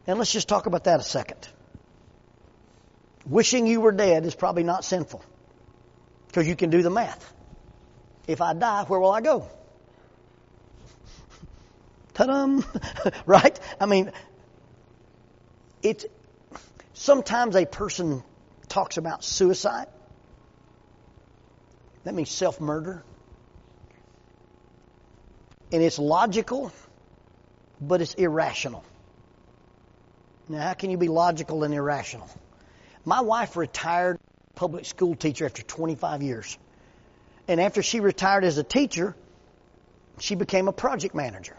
And 0.07 0.17
let's 0.17 0.33
just 0.33 0.47
talk 0.47 0.65
about 0.65 0.86
that 0.86 0.99
a 0.99 1.03
second. 1.03 1.47
Wishing 3.27 3.67
you 3.67 3.79
were 3.79 3.91
dead 3.91 4.25
is 4.25 4.33
probably 4.33 4.63
not 4.63 4.83
sinful 4.83 5.23
because 6.29 6.47
you 6.47 6.55
can 6.55 6.71
do 6.71 6.81
the 6.81 6.89
math. 6.89 7.36
If 8.27 8.41
I 8.41 8.53
die, 8.53 8.83
where 8.83 8.99
will 8.99 9.11
I 9.11 9.21
go? 9.21 9.47
Ta-dum! 12.13 12.65
right? 13.25 13.57
I 13.79 13.85
mean, 13.85 14.11
it's 15.81 16.05
sometimes 16.93 17.55
a 17.55 17.65
person 17.65 18.23
talks 18.67 18.97
about 18.97 19.23
suicide. 19.23 19.87
That 22.03 22.13
means 22.13 22.29
self-murder. 22.29 23.03
And 25.71 25.83
it's 25.83 25.99
logical, 25.99 26.71
but 27.79 28.01
it's 28.01 28.13
irrational. 28.13 28.83
Now, 30.49 30.61
how 30.61 30.73
can 30.73 30.89
you 30.89 30.97
be 30.97 31.09
logical 31.09 31.63
and 31.63 31.73
irrational? 31.73 32.29
My 33.05 33.21
wife 33.21 33.57
retired 33.57 34.19
public 34.55 34.85
school 34.85 35.15
teacher 35.15 35.45
after 35.45 35.61
25 35.61 36.23
years. 36.23 36.57
And 37.47 37.62
after 37.62 37.81
she 37.81 37.99
retired 37.99 38.43
as 38.43 38.57
a 38.57 38.63
teacher, 38.63 39.15
she 40.19 40.36
became 40.36 40.67
a 40.67 40.73
project 40.73 41.15
manager. 41.15 41.55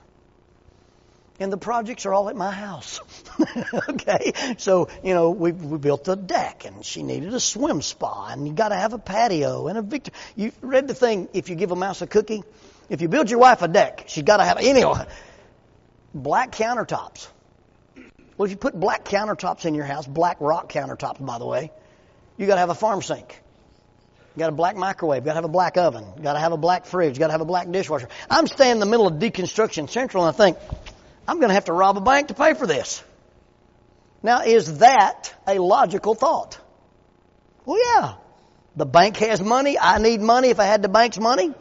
And 1.40 1.52
the 1.52 1.56
projects 1.56 2.04
are 2.04 2.12
all 2.12 2.28
at 2.28 2.36
my 2.36 2.50
house. 2.50 3.00
okay? 3.88 4.32
So, 4.58 4.88
you 5.04 5.14
know, 5.14 5.30
we, 5.30 5.52
we 5.52 5.78
built 5.78 6.08
a 6.08 6.16
deck 6.16 6.64
and 6.64 6.84
she 6.84 7.04
needed 7.04 7.32
a 7.32 7.38
swim 7.38 7.80
spa 7.80 8.30
and 8.30 8.46
you 8.46 8.52
got 8.52 8.70
to 8.70 8.74
have 8.74 8.92
a 8.92 8.98
patio 8.98 9.68
and 9.68 9.78
a 9.78 9.82
Victor. 9.82 10.10
You 10.34 10.50
read 10.62 10.88
the 10.88 10.94
thing, 10.94 11.28
if 11.32 11.48
you 11.48 11.54
give 11.54 11.70
a 11.70 11.76
mouse 11.76 12.02
a 12.02 12.08
cookie, 12.08 12.42
if 12.88 13.02
you 13.02 13.08
build 13.08 13.30
your 13.30 13.38
wife 13.38 13.62
a 13.62 13.68
deck, 13.68 14.04
she's 14.08 14.24
got 14.24 14.38
to 14.38 14.44
have, 14.44 14.58
anyway, 14.58 15.06
black 16.12 16.52
countertops. 16.52 17.28
Well, 18.36 18.46
if 18.46 18.50
you 18.50 18.56
put 18.56 18.78
black 18.78 19.04
countertops 19.04 19.64
in 19.64 19.74
your 19.74 19.84
house, 19.84 20.06
black 20.06 20.38
rock 20.40 20.72
countertops, 20.72 21.24
by 21.24 21.38
the 21.38 21.46
way, 21.46 21.70
you 22.36 22.46
got 22.46 22.54
to 22.54 22.60
have 22.60 22.70
a 22.70 22.74
farm 22.74 23.00
sink. 23.00 23.40
Got 24.38 24.50
a 24.50 24.52
black 24.52 24.76
microwave. 24.76 25.24
Got 25.24 25.32
to 25.32 25.36
have 25.36 25.44
a 25.44 25.48
black 25.48 25.76
oven. 25.76 26.04
Got 26.22 26.34
to 26.34 26.38
have 26.38 26.52
a 26.52 26.56
black 26.56 26.86
fridge. 26.86 27.18
Got 27.18 27.26
to 27.26 27.32
have 27.32 27.40
a 27.40 27.46
black 27.46 27.70
dishwasher. 27.70 28.08
I'm 28.30 28.46
standing 28.46 28.76
in 28.76 28.80
the 28.80 28.86
middle 28.86 29.06
of 29.06 29.14
deconstruction 29.14 29.90
central, 29.90 30.24
and 30.24 30.34
I 30.34 30.36
think 30.36 30.58
I'm 31.26 31.38
going 31.38 31.48
to 31.48 31.54
have 31.54 31.66
to 31.66 31.72
rob 31.72 31.96
a 31.96 32.00
bank 32.00 32.28
to 32.28 32.34
pay 32.34 32.54
for 32.54 32.66
this. 32.66 33.02
Now, 34.22 34.42
is 34.42 34.78
that 34.78 35.34
a 35.46 35.58
logical 35.58 36.14
thought? 36.14 36.58
Well, 37.64 37.78
yeah. 37.78 38.14
The 38.76 38.86
bank 38.86 39.16
has 39.18 39.40
money. 39.40 39.78
I 39.78 39.98
need 39.98 40.20
money. 40.20 40.48
If 40.48 40.60
I 40.60 40.64
had 40.64 40.82
the 40.82 40.88
bank's 40.88 41.18
money, 41.18 41.52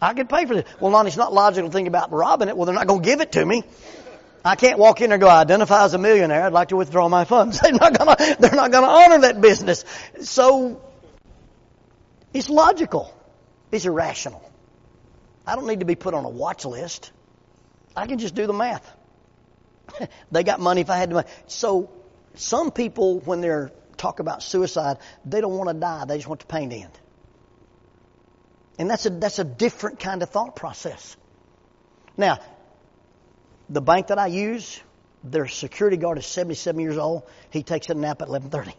I 0.00 0.14
could 0.14 0.28
pay 0.28 0.46
for 0.46 0.54
this. 0.54 0.64
Well, 0.80 0.92
Lonnie, 0.92 1.08
it's 1.08 1.16
not 1.16 1.32
logical 1.32 1.68
to 1.68 1.72
think 1.72 1.88
about 1.88 2.12
robbing 2.12 2.48
it. 2.48 2.56
Well, 2.56 2.66
they're 2.66 2.74
not 2.74 2.86
going 2.86 3.02
to 3.02 3.08
give 3.08 3.20
it 3.20 3.32
to 3.32 3.44
me. 3.44 3.64
I 4.44 4.56
can't 4.56 4.78
walk 4.78 5.00
in 5.00 5.08
there 5.08 5.14
and 5.14 5.20
go, 5.22 5.28
I 5.28 5.40
identify 5.40 5.84
as 5.84 5.94
a 5.94 5.98
millionaire. 5.98 6.44
I'd 6.44 6.52
like 6.52 6.68
to 6.68 6.76
withdraw 6.76 7.08
my 7.08 7.24
funds. 7.24 7.60
They're 7.62 7.72
not 7.72 7.98
going 7.98 8.14
to, 8.14 8.36
they're 8.38 8.54
not 8.54 8.70
going 8.70 8.84
to 8.84 8.90
honor 8.90 9.18
that 9.22 9.40
business. 9.40 9.86
So 10.20 10.82
it's 12.34 12.50
logical. 12.50 13.14
It's 13.70 13.86
irrational. 13.86 14.42
I 15.46 15.54
don't 15.54 15.66
need 15.66 15.80
to 15.80 15.86
be 15.86 15.94
put 15.94 16.14
on 16.14 16.24
a 16.24 16.28
watch 16.28 16.64
list. 16.64 17.12
I 17.96 18.06
can 18.06 18.18
just 18.18 18.34
do 18.34 18.46
the 18.46 18.52
math. 18.52 18.90
they 20.32 20.42
got 20.42 20.60
money 20.60 20.80
if 20.80 20.90
I 20.90 20.96
had 20.96 21.10
the 21.10 21.14
money. 21.14 21.28
So 21.46 21.90
some 22.34 22.70
people, 22.70 23.20
when 23.20 23.40
they're 23.40 23.70
talk 23.96 24.20
about 24.20 24.42
suicide, 24.42 24.98
they 25.24 25.40
don't 25.40 25.56
want 25.56 25.70
to 25.70 25.74
die. 25.74 26.04
They 26.06 26.16
just 26.16 26.28
want 26.28 26.40
the 26.40 26.46
pain 26.46 26.70
to 26.70 26.76
end. 26.76 27.00
And 28.78 28.90
that's 28.90 29.06
a, 29.06 29.10
that's 29.10 29.38
a 29.38 29.44
different 29.44 30.00
kind 30.00 30.22
of 30.22 30.30
thought 30.30 30.56
process. 30.56 31.16
Now, 32.16 32.38
the 33.68 33.80
bank 33.80 34.08
that 34.08 34.18
I 34.18 34.26
use, 34.26 34.80
their 35.22 35.46
security 35.46 35.96
guard 35.96 36.18
is 36.18 36.26
77 36.26 36.80
years 36.80 36.98
old. 36.98 37.22
He 37.50 37.62
takes 37.62 37.88
a 37.88 37.94
nap 37.94 38.20
at 38.20 38.28
1130. 38.28 38.76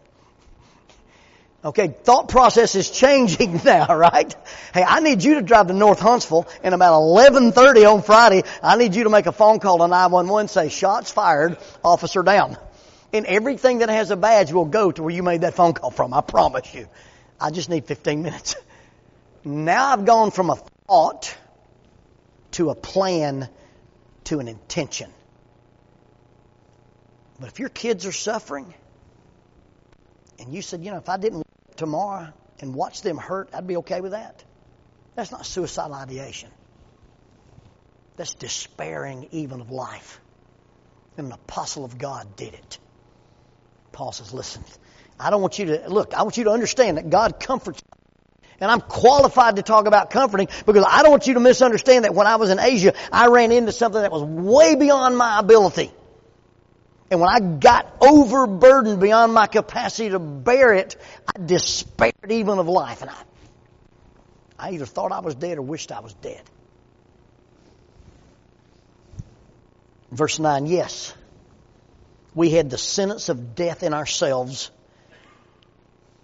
Okay, 1.66 1.88
thought 1.88 2.30
process 2.30 2.76
is 2.76 2.92
changing 2.92 3.60
now, 3.66 3.88
right? 3.96 4.36
Hey, 4.72 4.84
I 4.84 5.00
need 5.00 5.24
you 5.24 5.36
to 5.36 5.42
drive 5.42 5.66
to 5.68 5.74
North 5.74 6.00
Huntsville 6.00 6.48
and 6.62 6.76
about 6.76 7.02
11:30 7.02 7.92
on 7.92 8.04
Friday, 8.04 8.44
I 8.62 8.78
need 8.78 8.94
you 8.94 9.06
to 9.06 9.10
make 9.10 9.26
a 9.26 9.32
phone 9.32 9.60
call 9.60 9.80
to 9.80 9.88
911 9.88 10.48
say 10.48 10.70
shots 10.70 11.12
fired, 11.12 11.58
officer 11.84 12.22
down. 12.22 12.58
And 13.14 13.26
everything 13.26 13.80
that 13.80 13.90
has 13.90 14.12
a 14.12 14.16
badge 14.16 14.52
will 14.52 14.66
go 14.66 14.92
to 14.92 15.02
where 15.02 15.12
you 15.12 15.24
made 15.24 15.42
that 15.42 15.56
phone 15.56 15.74
call 15.74 15.90
from, 15.90 16.14
I 16.14 16.22
promise 16.22 16.72
you. 16.72 16.88
I 17.42 17.50
just 17.50 17.68
need 17.68 17.86
15 17.86 18.22
minutes. 18.22 18.56
Now 19.44 19.88
I've 19.88 20.06
gone 20.06 20.30
from 20.30 20.52
a 20.52 20.58
thought 20.88 21.36
to 22.52 22.70
a 22.70 22.76
plan 22.76 23.50
to 24.26 24.40
an 24.40 24.48
intention. 24.48 25.10
But 27.40 27.50
if 27.50 27.60
your 27.60 27.70
kids 27.70 28.06
are 28.06 28.12
suffering, 28.12 28.74
and 30.40 30.54
you 30.54 30.62
said, 30.62 30.84
you 30.84 30.92
know, 30.92 30.98
if 30.98 31.10
I 31.10 31.18
didn't 31.18 31.45
tomorrow 31.78 32.34
and 32.60 32.74
watch 32.74 33.02
them 33.02 33.18
hurt, 33.18 33.50
I'd 33.54 33.68
be 33.68 33.78
okay 33.78 34.02
with 34.02 34.12
that. 34.12 34.44
That's 35.16 35.32
not 35.32 35.46
suicidal 35.46 35.96
ideation. 35.96 36.50
That's 38.18 38.34
despairing 38.34 39.30
even 39.32 39.62
of 39.62 39.72
life. 39.72 40.20
And 41.18 41.28
an 41.28 41.34
apostle 41.34 41.86
of 41.86 41.98
God 41.98 42.36
did 42.36 42.54
it. 42.54 42.80
Paul 43.92 44.12
says, 44.12 44.34
listen, 44.34 44.64
I 45.20 45.30
don't 45.30 45.42
want 45.42 45.58
you 45.60 45.66
to, 45.66 45.90
look, 45.90 46.14
I 46.14 46.24
want 46.24 46.38
you 46.38 46.46
to 46.46 46.52
understand 46.52 46.98
that 46.98 47.10
God 47.10 47.40
comforts 47.40 47.82
and 48.60 48.72
I'm 48.72 48.82
qualified 48.82 49.58
to 49.58 49.64
talk 49.64 49.86
about 49.86 50.10
comforting 50.10 50.48
because 50.66 50.86
I 50.88 51.02
don't 51.02 51.12
want 51.12 51.28
you 51.28 51.34
to 51.34 51.40
misunderstand 51.40 52.06
that 52.06 52.14
when 52.14 52.28
I 52.28 52.38
was 52.38 52.50
in 52.50 52.60
Asia, 52.60 52.94
I 53.12 53.28
ran 53.28 53.52
into 53.52 53.72
something 53.72 54.02
that 54.02 54.12
was 54.12 54.24
way 54.24 54.76
beyond 54.76 55.18
my 55.18 55.40
ability. 55.40 55.92
And 57.12 57.20
when 57.20 57.30
I 57.30 57.40
got 57.40 57.98
overburdened 58.02 59.00
beyond 59.00 59.34
my 59.34 59.48
capacity 59.48 60.10
to 60.10 60.20
bear 60.20 60.74
it, 60.74 60.96
I 61.28 61.46
despaired 61.46 62.32
even 62.32 62.58
of 62.58 62.68
life. 62.68 63.02
And 63.02 63.12
I, 63.12 63.22
I 64.58 64.72
either 64.72 64.86
thought 64.86 65.12
I 65.12 65.20
was 65.20 65.36
dead 65.36 65.58
or 65.58 65.62
wished 65.62 65.92
I 65.92 66.00
was 66.00 66.14
dead. 66.16 66.42
Verse 70.12 70.40
9, 70.40 70.66
yes, 70.66 71.14
we 72.34 72.50
had 72.50 72.70
the 72.70 72.78
sentence 72.78 73.30
of 73.30 73.54
death 73.56 73.84
in 73.84 73.94
ourselves 73.94 74.72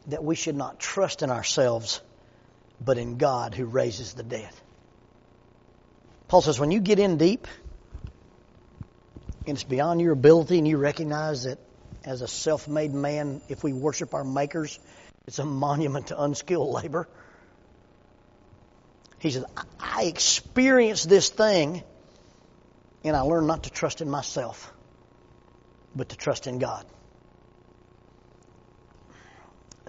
that 0.08 0.24
we 0.24 0.36
should 0.36 0.56
not 0.56 0.80
trust 0.80 1.22
in 1.22 1.30
ourselves, 1.30 2.02
but 2.84 2.98
in 2.98 3.18
God 3.18 3.54
who 3.54 3.66
raises 3.66 4.14
the 4.14 4.24
dead. 4.24 4.50
Paul 6.28 6.42
says, 6.42 6.60
when 6.60 6.72
you 6.72 6.80
get 6.80 7.00
in 7.00 7.18
deep, 7.18 7.48
and 9.48 9.56
it's 9.56 9.64
beyond 9.64 10.02
your 10.02 10.14
ability, 10.14 10.58
and 10.58 10.68
you 10.68 10.78
recognize 10.78 11.44
that 11.44 11.60
as 12.04 12.22
a 12.22 12.28
self 12.28 12.68
made 12.68 12.94
man, 12.94 13.42
if 13.50 13.64
we 13.64 13.74
worship 13.74 14.14
our 14.14 14.24
makers, 14.24 14.80
it's 15.28 15.40
a 15.40 15.46
monument 15.46 16.08
to 16.08 16.22
unskilled 16.22 16.70
labor. 16.70 17.08
He 19.20 19.30
says, 19.32 19.46
I 19.80 20.06
experienced 20.06 21.08
this 21.08 21.30
thing, 21.30 21.84
and 23.04 23.16
I 23.16 23.22
learned 23.22 23.48
not 23.48 23.64
to 23.64 23.70
trust 23.70 24.02
in 24.02 24.10
myself, 24.10 24.72
but 25.96 26.10
to 26.10 26.18
trust 26.18 26.48
in 26.48 26.58
God. 26.58 26.86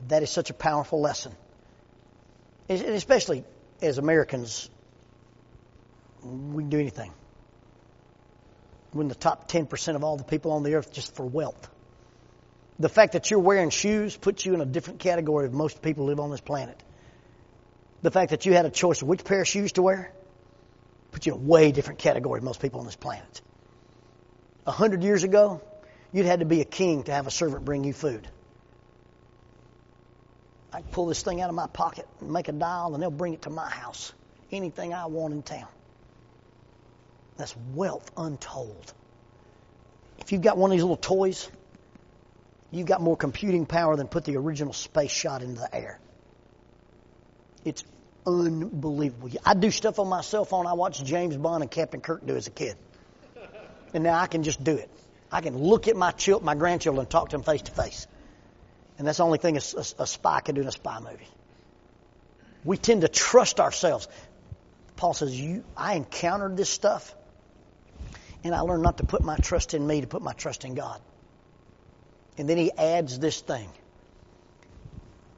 That 0.09 0.23
is 0.23 0.31
such 0.31 0.51
a 0.51 0.55
powerful 0.55 1.01
lesson. 1.01 1.33
And 2.69 2.81
especially 2.81 3.45
as 3.81 3.99
Americans, 3.99 4.69
we 6.23 6.63
can 6.63 6.71
do 6.71 6.79
anything. 6.79 7.13
We're 8.93 9.03
in 9.03 9.09
the 9.09 9.15
top 9.15 9.51
10% 9.51 9.97
of 9.97 10.05
all 10.05 10.17
the 10.17 10.25
people 10.25 10.53
on 10.53 10.63
the 10.63 10.75
earth 10.75 10.93
just 10.93 11.15
for 11.15 11.25
wealth. 11.25 11.69
The 12.79 12.89
fact 12.89 13.13
that 13.13 13.31
you're 13.31 13.41
wearing 13.41 13.71
shoes 13.71 14.17
puts 14.17 14.45
you 14.45 14.55
in 14.55 14.61
a 14.61 14.67
different 14.67 15.01
category 15.01 15.47
of 15.47 15.53
most 15.53 15.83
people 15.83 16.05
who 16.05 16.11
live 16.11 16.21
on 16.21 16.31
this 16.31 16.41
planet. 16.41 16.83
The 18.03 18.11
fact 18.11 18.31
that 18.31 18.45
you 18.45 18.53
had 18.53 18.67
a 18.67 18.71
choice 18.71 19.01
of 19.01 19.09
which 19.09 19.25
pair 19.25 19.43
of 19.43 19.49
shoes 19.49 19.73
to 19.73 19.83
wear 19.83 20.13
puts 21.13 21.27
you 21.27 21.35
in 21.35 21.41
a 21.41 21.43
way 21.43 21.73
different 21.73 22.01
category 22.01 22.39
of 22.39 22.45
most 22.45 22.61
people 22.61 22.81
on 22.81 22.87
this 22.87 22.97
planet. 22.97 23.41
A 24.67 24.73
hundred 24.73 25.03
years 25.03 25.23
ago, 25.23 25.61
you'd 26.13 26.27
had 26.27 26.41
to 26.41 26.47
be 26.47 26.61
a 26.61 26.65
king 26.65 27.05
to 27.05 27.13
have 27.13 27.27
a 27.27 27.31
servant 27.31 27.65
bring 27.65 27.85
you 27.85 27.93
food. 27.93 28.27
I 30.73 30.81
can 30.81 30.91
pull 30.91 31.07
this 31.07 31.23
thing 31.23 31.41
out 31.41 31.51
of 31.51 31.55
my 31.55 31.67
pocket 31.67 32.09
and 32.21 32.31
make 32.31 32.49
a 32.49 32.53
dial, 32.53 32.95
and 32.95 33.03
they'll 33.03 33.11
bring 33.11 33.35
it 33.35 33.43
to 33.43 33.51
my 33.51 33.69
house. 33.69 34.13
Anything 34.51 34.95
I 34.95 35.07
want 35.07 35.35
in 35.35 35.43
town. 35.43 35.69
That's 37.37 37.55
wealth 37.75 38.11
untold. 38.17 38.93
If 40.21 40.33
you've 40.33 40.43
got 40.43 40.57
one 40.57 40.71
of 40.71 40.73
these 40.73 40.83
little 40.83 40.97
toys, 40.97 41.51
you've 42.71 42.87
got 42.87 43.01
more 43.01 43.17
computing 43.17 43.67
power 43.67 43.97
than 43.97 44.09
put 44.09 44.25
the 44.25 44.37
original 44.37 44.73
space 44.73 45.11
shot 45.11 45.43
into 45.43 45.61
the 45.61 45.75
air. 45.75 45.99
It's 47.65 47.85
unbelievable. 48.27 49.31
I 49.45 49.55
do 49.55 49.71
stuff 49.71 49.99
on 49.99 50.09
my 50.09 50.21
cell 50.21 50.45
phone 50.45 50.67
I 50.67 50.75
watched 50.75 51.05
James 51.05 51.37
Bond 51.37 51.63
and 51.63 51.71
Captain 51.71 52.01
Kirk 52.01 52.27
do 52.27 52.37
as 52.37 52.47
a 52.47 52.51
kid. 52.51 52.77
And 53.95 54.05
now 54.05 54.19
I 54.19 54.27
can 54.27 54.43
just 54.43 54.63
do 54.63 54.77
it. 54.77 54.91
I 55.31 55.41
can 55.41 55.57
look 55.59 55.89
at 55.89 55.97
my 55.97 56.11
children, 56.11 56.45
my 56.45 56.55
grandchildren 56.55 57.01
and 57.01 57.11
talk 57.11 57.31
to 57.31 57.37
them 57.37 57.43
face 57.43 57.63
to 57.63 57.73
face. 57.73 58.07
And 58.99 59.07
that's 59.07 59.19
the 59.19 59.25
only 59.25 59.39
thing 59.39 59.57
a, 59.57 59.61
a, 59.77 60.03
a 60.03 60.07
spy 60.07 60.41
can 60.41 60.55
do 60.55 60.61
in 60.61 60.69
a 60.69 60.73
spy 60.73 61.01
movie. 61.01 61.29
We 62.65 62.77
tend 62.77 63.01
to 63.01 63.09
trust 63.09 63.59
ourselves. 63.59 64.07
Paul 64.97 65.15
says, 65.15 65.39
"You, 65.39 65.65
I 65.77 65.95
encountered 65.95 66.57
this 66.57 66.69
stuff, 66.71 67.15
and 68.45 68.55
I 68.55 68.61
learned 68.61 68.83
not 68.83 68.99
to 68.99 69.05
put 69.05 69.23
my 69.23 69.37
trust 69.37 69.75
in 69.75 69.87
me, 69.87 70.01
to 70.01 70.07
put 70.07 70.23
my 70.23 70.33
trust 70.33 70.65
in 70.65 70.75
God." 70.75 71.01
And 72.39 72.49
then 72.49 72.57
he 72.57 72.73
adds 72.73 73.19
this 73.19 73.41
thing. 73.41 73.69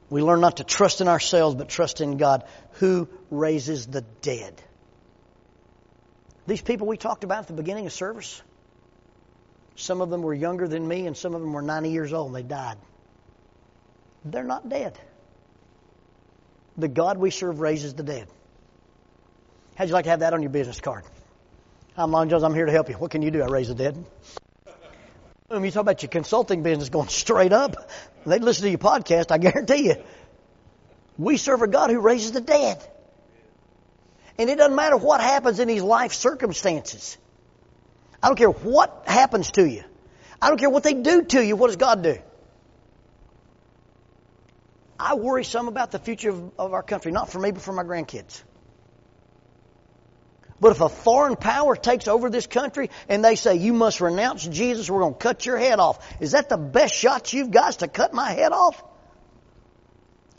We 0.09 0.21
learn 0.21 0.39
not 0.39 0.57
to 0.57 0.63
trust 0.63 1.01
in 1.01 1.07
ourselves, 1.07 1.55
but 1.55 1.67
trust 1.67 1.99
in 1.99 2.17
God, 2.17 2.45
who 2.73 3.09
raises 3.31 3.87
the 3.87 4.01
dead. 4.21 4.61
These 6.47 6.61
people 6.61 6.87
we 6.87 6.97
talked 6.97 7.23
about 7.23 7.39
at 7.39 7.47
the 7.47 7.53
beginning 7.53 7.87
of 7.87 7.91
service, 7.91 8.41
some 9.75 10.01
of 10.01 10.09
them 10.09 10.21
were 10.21 10.33
younger 10.33 10.67
than 10.67 10.87
me, 10.87 11.07
and 11.07 11.17
some 11.17 11.33
of 11.33 11.41
them 11.41 11.53
were 11.53 11.63
90 11.63 11.89
years 11.89 12.13
old, 12.13 12.27
and 12.27 12.35
they 12.35 12.43
died. 12.43 12.77
They're 14.23 14.43
not 14.43 14.69
dead. 14.69 14.97
The 16.77 16.87
God 16.87 17.17
we 17.17 17.31
serve 17.31 17.59
raises 17.59 17.93
the 17.93 18.03
dead. 18.03 18.27
How'd 19.75 19.87
you 19.87 19.93
like 19.93 20.05
to 20.05 20.11
have 20.11 20.19
that 20.19 20.33
on 20.33 20.41
your 20.41 20.51
business 20.51 20.79
card? 20.79 21.03
I'm 21.97 22.11
Lon 22.11 22.29
Jones. 22.29 22.43
I'm 22.43 22.53
here 22.53 22.65
to 22.65 22.71
help 22.73 22.89
you. 22.89 22.95
What 22.95 23.11
can 23.11 23.21
you 23.21 23.31
do? 23.31 23.41
I 23.41 23.45
raise 23.45 23.69
the 23.69 23.75
dead. 23.75 24.03
When 25.47 25.63
you 25.63 25.71
talk 25.71 25.81
about 25.81 26.03
your 26.03 26.09
consulting 26.09 26.61
business 26.61 26.89
going 26.89 27.07
straight 27.07 27.53
up, 27.53 27.89
they'd 28.25 28.41
listen 28.41 28.63
to 28.63 28.69
your 28.69 28.79
podcast, 28.79 29.31
I 29.31 29.37
guarantee 29.37 29.87
you. 29.87 29.95
We 31.17 31.37
serve 31.37 31.61
a 31.61 31.67
God 31.67 31.91
who 31.91 32.01
raises 32.01 32.33
the 32.33 32.41
dead. 32.41 32.85
And 34.37 34.49
it 34.49 34.57
doesn't 34.57 34.75
matter 34.75 34.97
what 34.97 35.21
happens 35.21 35.61
in 35.61 35.69
these 35.69 35.83
life 35.83 36.11
circumstances. 36.11 37.17
I 38.21 38.27
don't 38.27 38.35
care 38.35 38.49
what 38.49 39.03
happens 39.07 39.51
to 39.51 39.65
you. 39.65 39.83
I 40.41 40.49
don't 40.49 40.57
care 40.57 40.69
what 40.69 40.83
they 40.83 40.95
do 40.95 41.23
to 41.23 41.45
you. 41.45 41.55
What 41.55 41.67
does 41.67 41.77
God 41.77 42.03
do? 42.03 42.17
I 44.99 45.15
worry 45.15 45.45
some 45.45 45.69
about 45.69 45.91
the 45.91 45.99
future 45.99 46.31
of, 46.31 46.51
of 46.59 46.73
our 46.73 46.83
country, 46.83 47.13
not 47.13 47.29
for 47.29 47.39
me, 47.39 47.51
but 47.51 47.61
for 47.61 47.71
my 47.71 47.83
grandkids. 47.83 48.43
But 50.65 50.71
if 50.71 50.81
a 50.81 50.89
foreign 50.89 51.35
power 51.35 51.75
takes 51.75 52.07
over 52.07 52.31
this 52.31 52.47
country 52.47 52.89
and 53.07 53.23
they 53.23 53.35
say, 53.35 53.53
you 53.57 53.71
must 53.71 54.01
renounce 54.01 54.47
Jesus, 54.47 54.89
we're 54.89 55.01
going 55.01 55.13
to 55.13 55.19
cut 55.19 55.45
your 55.45 55.59
head 55.59 55.79
off, 55.79 56.03
is 56.19 56.31
that 56.31 56.49
the 56.49 56.57
best 56.57 56.95
shot 56.95 57.31
you've 57.33 57.51
got 57.51 57.73
to 57.81 57.87
cut 57.87 58.15
my 58.15 58.31
head 58.31 58.51
off? 58.51 58.83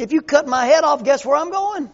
If 0.00 0.12
you 0.12 0.22
cut 0.22 0.48
my 0.48 0.66
head 0.66 0.82
off, 0.82 1.04
guess 1.04 1.24
where 1.24 1.36
I'm 1.36 1.52
going? 1.52 1.92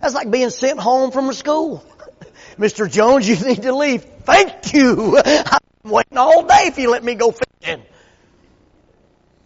That's 0.00 0.14
like 0.14 0.30
being 0.30 0.50
sent 0.50 0.78
home 0.78 1.10
from 1.10 1.32
school. 1.32 1.84
Mr. 2.56 2.88
Jones, 2.88 3.28
you 3.28 3.34
need 3.44 3.62
to 3.62 3.74
leave. 3.74 4.04
Thank 4.04 4.72
you. 4.72 5.20
I'm 5.24 5.90
waiting 5.90 6.18
all 6.18 6.46
day 6.46 6.66
if 6.66 6.78
you 6.78 6.88
let 6.88 7.02
me 7.02 7.16
go 7.16 7.32
fishing. 7.32 7.82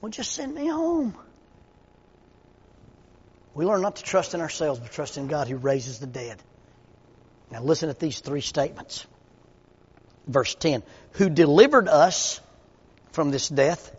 Well, 0.03 0.11
just 0.11 0.33
send 0.33 0.55
me 0.55 0.67
home. 0.67 1.15
We 3.55 3.65
learn 3.65 3.81
not 3.81 3.97
to 3.97 4.03
trust 4.03 4.35
in 4.35 4.43
ourselves, 4.43 4.79
but 4.79 4.93
trust 4.93 5.17
in 5.17 5.27
God 5.27 5.49
who 5.49 5.57
raises 5.57 6.01
the 6.01 6.07
dead. 6.07 6.37
Now 7.55 7.63
listen 7.63 7.89
at 7.89 8.01
these 8.01 8.19
three 8.19 8.41
statements. 8.41 9.07
Verse 10.27 10.57
10 10.57 10.83
Who 11.13 11.31
delivered 11.31 11.89
us 11.89 12.41
from 13.13 13.31
this 13.31 13.49
death, 13.49 13.95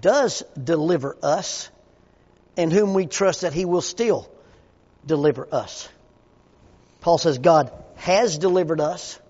does 0.00 0.42
deliver 0.60 1.16
us, 1.22 1.70
and 2.56 2.72
whom 2.72 2.94
we 2.94 3.06
trust 3.06 3.42
that 3.42 3.52
He 3.52 3.64
will 3.64 3.80
still 3.80 4.28
deliver 5.06 5.46
us. 5.52 5.88
Paul 7.00 7.16
says 7.18 7.38
God 7.38 7.70
has 7.94 8.38
delivered 8.38 8.80
us. 8.80 9.20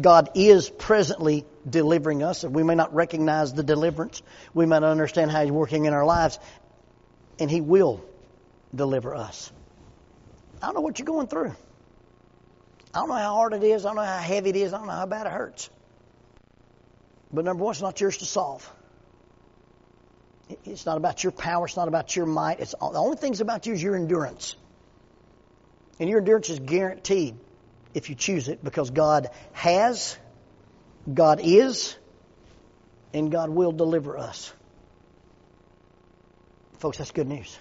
God 0.00 0.30
is 0.34 0.68
presently 0.68 1.46
delivering 1.68 2.24
us. 2.24 2.42
We 2.42 2.64
may 2.64 2.74
not 2.74 2.92
recognize 2.92 3.54
the 3.54 3.62
deliverance. 3.62 4.20
We 4.52 4.66
may 4.66 4.80
not 4.80 4.90
understand 4.90 5.30
how 5.30 5.42
He's 5.42 5.52
working 5.52 5.84
in 5.84 5.94
our 5.94 6.04
lives 6.04 6.40
and 7.38 7.48
He 7.48 7.60
will 7.60 8.04
deliver 8.74 9.14
us. 9.14 9.52
I 10.60 10.66
don't 10.66 10.74
know 10.74 10.80
what 10.80 10.98
you're 10.98 11.06
going 11.06 11.28
through. 11.28 11.54
I 12.92 12.98
don't 13.00 13.08
know 13.08 13.14
how 13.14 13.34
hard 13.34 13.52
it 13.54 13.62
is. 13.62 13.84
I 13.84 13.88
don't 13.88 13.96
know 13.96 14.02
how 14.02 14.18
heavy 14.18 14.50
it 14.50 14.56
is. 14.56 14.72
I 14.72 14.78
don't 14.78 14.86
know 14.86 14.92
how 14.92 15.06
bad 15.06 15.26
it 15.26 15.32
hurts. 15.32 15.70
But 17.32 17.44
number 17.44 17.62
one, 17.62 17.72
it's 17.72 17.82
not 17.82 18.00
yours 18.00 18.16
to 18.18 18.24
solve. 18.24 18.68
It's 20.64 20.84
not 20.84 20.96
about 20.96 21.22
your 21.22 21.30
power. 21.30 21.66
It's 21.66 21.76
not 21.76 21.86
about 21.86 22.16
your 22.16 22.26
might. 22.26 22.58
It's 22.58 22.74
all, 22.74 22.90
the 22.90 22.98
only 22.98 23.16
thing's 23.16 23.40
about 23.40 23.66
you 23.66 23.74
is 23.74 23.82
your 23.82 23.94
endurance. 23.94 24.56
And 26.00 26.08
your 26.08 26.18
endurance 26.18 26.50
is 26.50 26.58
guaranteed 26.58 27.36
if 27.94 28.08
you 28.08 28.16
choose 28.16 28.48
it 28.48 28.64
because 28.64 28.90
God 28.90 29.28
has, 29.52 30.16
God 31.12 31.40
is, 31.42 31.96
and 33.12 33.30
God 33.30 33.50
will 33.50 33.72
deliver 33.72 34.18
us. 34.18 34.52
Folks, 36.78 36.98
that's 36.98 37.12
good 37.12 37.28
news. 37.28 37.56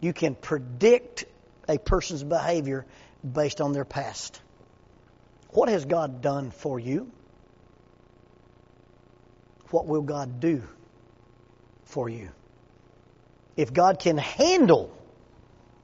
You 0.00 0.12
can 0.12 0.34
predict 0.34 1.24
a 1.68 1.78
person's 1.78 2.22
behavior 2.22 2.86
based 3.32 3.60
on 3.60 3.72
their 3.72 3.84
past. 3.84 4.40
What 5.50 5.68
has 5.68 5.84
God 5.84 6.20
done 6.20 6.50
for 6.50 6.78
you? 6.78 7.10
What 9.70 9.86
will 9.86 10.02
God 10.02 10.40
do 10.40 10.62
for 11.84 12.08
you? 12.08 12.30
If 13.56 13.72
God 13.72 13.98
can 13.98 14.18
handle 14.18 14.96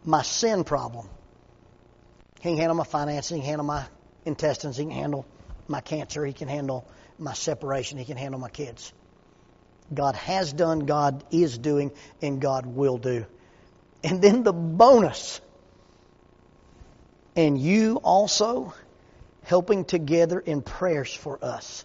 my 0.04 0.22
sin 0.22 0.64
problem, 0.64 1.08
He 2.40 2.50
can 2.50 2.58
handle 2.58 2.76
my 2.76 2.84
finances, 2.84 3.30
He 3.30 3.36
can 3.36 3.46
handle 3.46 3.66
my 3.66 3.84
intestines, 4.24 4.76
He 4.76 4.84
can 4.84 4.92
handle 4.92 5.26
my 5.68 5.80
cancer, 5.80 6.24
He 6.24 6.32
can 6.32 6.48
handle 6.48 6.86
my 7.18 7.32
separation, 7.32 7.98
He 7.98 8.04
can 8.04 8.16
handle 8.16 8.40
my 8.40 8.50
kids. 8.50 8.92
God 9.92 10.14
has 10.14 10.52
done, 10.52 10.80
God 10.80 11.24
is 11.30 11.58
doing, 11.58 11.92
and 12.20 12.40
God 12.40 12.66
will 12.66 12.98
do. 12.98 13.26
And 14.04 14.22
then 14.22 14.42
the 14.42 14.52
bonus. 14.52 15.40
And 17.34 17.58
you 17.58 17.96
also 17.96 18.74
helping 19.42 19.84
together 19.84 20.38
in 20.38 20.62
prayers 20.62 21.12
for 21.12 21.42
us. 21.42 21.84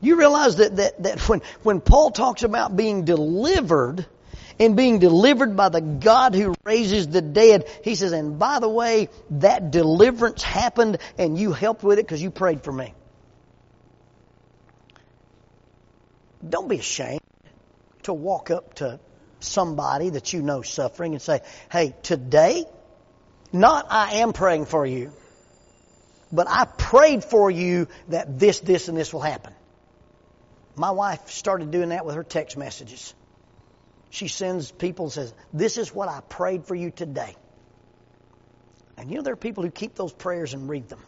You 0.00 0.16
realize 0.16 0.56
that, 0.56 0.76
that, 0.76 1.02
that 1.02 1.28
when, 1.28 1.42
when 1.62 1.80
Paul 1.80 2.10
talks 2.10 2.42
about 2.42 2.74
being 2.76 3.04
delivered 3.04 4.06
and 4.58 4.76
being 4.76 4.98
delivered 4.98 5.56
by 5.56 5.68
the 5.68 5.80
God 5.80 6.34
who 6.34 6.54
raises 6.64 7.08
the 7.08 7.20
dead, 7.20 7.68
he 7.84 7.94
says, 7.94 8.12
and 8.12 8.38
by 8.38 8.60
the 8.60 8.68
way, 8.68 9.08
that 9.30 9.70
deliverance 9.70 10.42
happened 10.42 10.98
and 11.18 11.38
you 11.38 11.52
helped 11.52 11.82
with 11.82 11.98
it 11.98 12.06
because 12.06 12.22
you 12.22 12.30
prayed 12.30 12.62
for 12.62 12.72
me. 12.72 12.94
Don't 16.46 16.68
be 16.68 16.78
ashamed 16.78 17.20
to 18.04 18.14
walk 18.14 18.50
up 18.50 18.74
to 18.74 18.98
somebody 19.40 20.10
that 20.10 20.32
you 20.32 20.40
know 20.40 20.62
suffering 20.62 21.12
and 21.12 21.20
say, 21.20 21.40
hey, 21.70 21.94
today, 22.02 22.64
not 23.52 23.86
I 23.90 24.16
am 24.16 24.32
praying 24.32 24.66
for 24.66 24.86
you, 24.86 25.12
but 26.32 26.48
I 26.48 26.64
prayed 26.64 27.24
for 27.24 27.50
you 27.50 27.88
that 28.08 28.38
this, 28.38 28.60
this, 28.60 28.88
and 28.88 28.96
this 28.96 29.12
will 29.12 29.20
happen. 29.20 29.52
My 30.76 30.92
wife 30.92 31.30
started 31.30 31.70
doing 31.70 31.90
that 31.90 32.06
with 32.06 32.14
her 32.14 32.22
text 32.22 32.56
messages. 32.56 33.14
She 34.10 34.28
sends 34.28 34.70
people 34.70 35.06
and 35.06 35.12
says, 35.12 35.34
This 35.52 35.76
is 35.76 35.94
what 35.94 36.08
I 36.08 36.20
prayed 36.20 36.66
for 36.66 36.74
you 36.74 36.90
today. 36.90 37.36
And 38.96 39.10
you 39.10 39.16
know, 39.16 39.22
there 39.22 39.32
are 39.32 39.36
people 39.36 39.64
who 39.64 39.70
keep 39.70 39.94
those 39.94 40.12
prayers 40.12 40.54
and 40.54 40.68
read 40.68 40.88
them. 40.88 41.00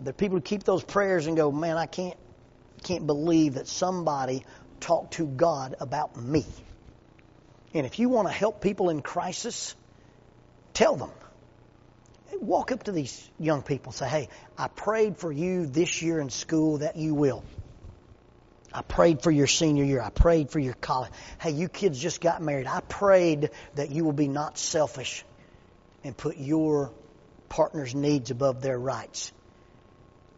There 0.00 0.10
are 0.10 0.14
people 0.14 0.38
who 0.38 0.42
keep 0.42 0.64
those 0.64 0.82
prayers 0.82 1.26
and 1.26 1.36
go, 1.36 1.50
Man, 1.50 1.76
I 1.76 1.86
can't 1.86 2.16
can't 2.82 3.06
believe 3.06 3.54
that 3.54 3.66
somebody 3.66 4.44
talked 4.80 5.14
to 5.14 5.26
God 5.26 5.74
about 5.80 6.16
me. 6.16 6.44
And 7.74 7.86
if 7.86 7.98
you 7.98 8.08
want 8.08 8.28
to 8.28 8.32
help 8.32 8.60
people 8.60 8.88
in 8.90 9.02
crisis, 9.02 9.74
tell 10.78 10.94
them. 10.94 11.10
walk 12.40 12.70
up 12.70 12.84
to 12.84 12.92
these 12.92 13.28
young 13.40 13.62
people 13.62 13.90
say, 13.90 14.08
Hey, 14.08 14.28
I 14.56 14.68
prayed 14.68 15.16
for 15.16 15.32
you 15.32 15.66
this 15.66 16.02
year 16.02 16.20
in 16.20 16.30
school 16.30 16.78
that 16.78 16.94
you 16.94 17.14
will. 17.14 17.42
I 18.72 18.82
prayed 18.82 19.22
for 19.22 19.32
your 19.32 19.48
senior 19.48 19.82
year. 19.82 20.00
I 20.00 20.10
prayed 20.10 20.50
for 20.50 20.60
your 20.60 20.74
college. 20.74 21.10
Hey, 21.40 21.50
you 21.50 21.68
kids 21.68 21.98
just 21.98 22.20
got 22.20 22.40
married. 22.40 22.68
I 22.68 22.80
prayed 22.80 23.50
that 23.74 23.90
you 23.90 24.04
will 24.04 24.12
be 24.12 24.28
not 24.28 24.56
selfish 24.56 25.24
and 26.04 26.16
put 26.16 26.36
your 26.36 26.92
partner's 27.48 27.92
needs 27.92 28.30
above 28.30 28.62
their 28.62 28.78
rights. 28.78 29.32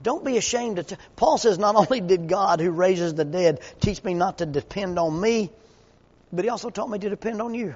Don't 0.03 0.25
be 0.25 0.39
ashamed 0.39 0.77
to. 0.77 0.85
T- 0.85 0.97
Paul 1.17 1.37
says, 1.37 1.59
not 1.59 1.77
only 1.77 2.01
did 2.01 2.29
God 2.29 2.61
who 2.61 2.71
raises 2.71 3.13
the 3.13 3.27
dead 3.27 3.61
teach 3.81 4.03
me 4.03 4.15
not 4.15 4.39
to 4.39 4.47
depend 4.47 4.99
on 4.99 5.21
me, 5.21 5.51
but 6.33 6.47
he 6.47 6.49
also 6.49 6.71
taught 6.71 6.89
me 6.89 6.99
to 6.99 7.11
depend 7.11 7.43
on 7.43 7.53
you. 7.53 7.75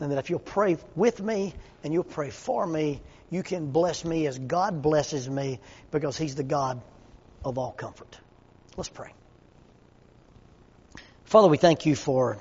And 0.00 0.12
that 0.12 0.18
if 0.18 0.30
you'll 0.30 0.38
pray 0.38 0.76
with 0.94 1.20
me 1.20 1.54
and 1.82 1.92
you'll 1.92 2.04
pray 2.04 2.30
for 2.30 2.66
me, 2.66 3.00
you 3.30 3.42
can 3.42 3.70
bless 3.72 4.04
me 4.04 4.26
as 4.26 4.38
God 4.38 4.80
blesses 4.80 5.28
me 5.28 5.60
because 5.90 6.16
he's 6.16 6.34
the 6.34 6.44
God 6.44 6.80
of 7.44 7.58
all 7.58 7.72
comfort. 7.72 8.18
Let's 8.76 8.88
pray. 8.88 9.12
Father, 11.24 11.48
we 11.48 11.58
thank 11.58 11.84
you 11.84 11.94
for 11.94 12.38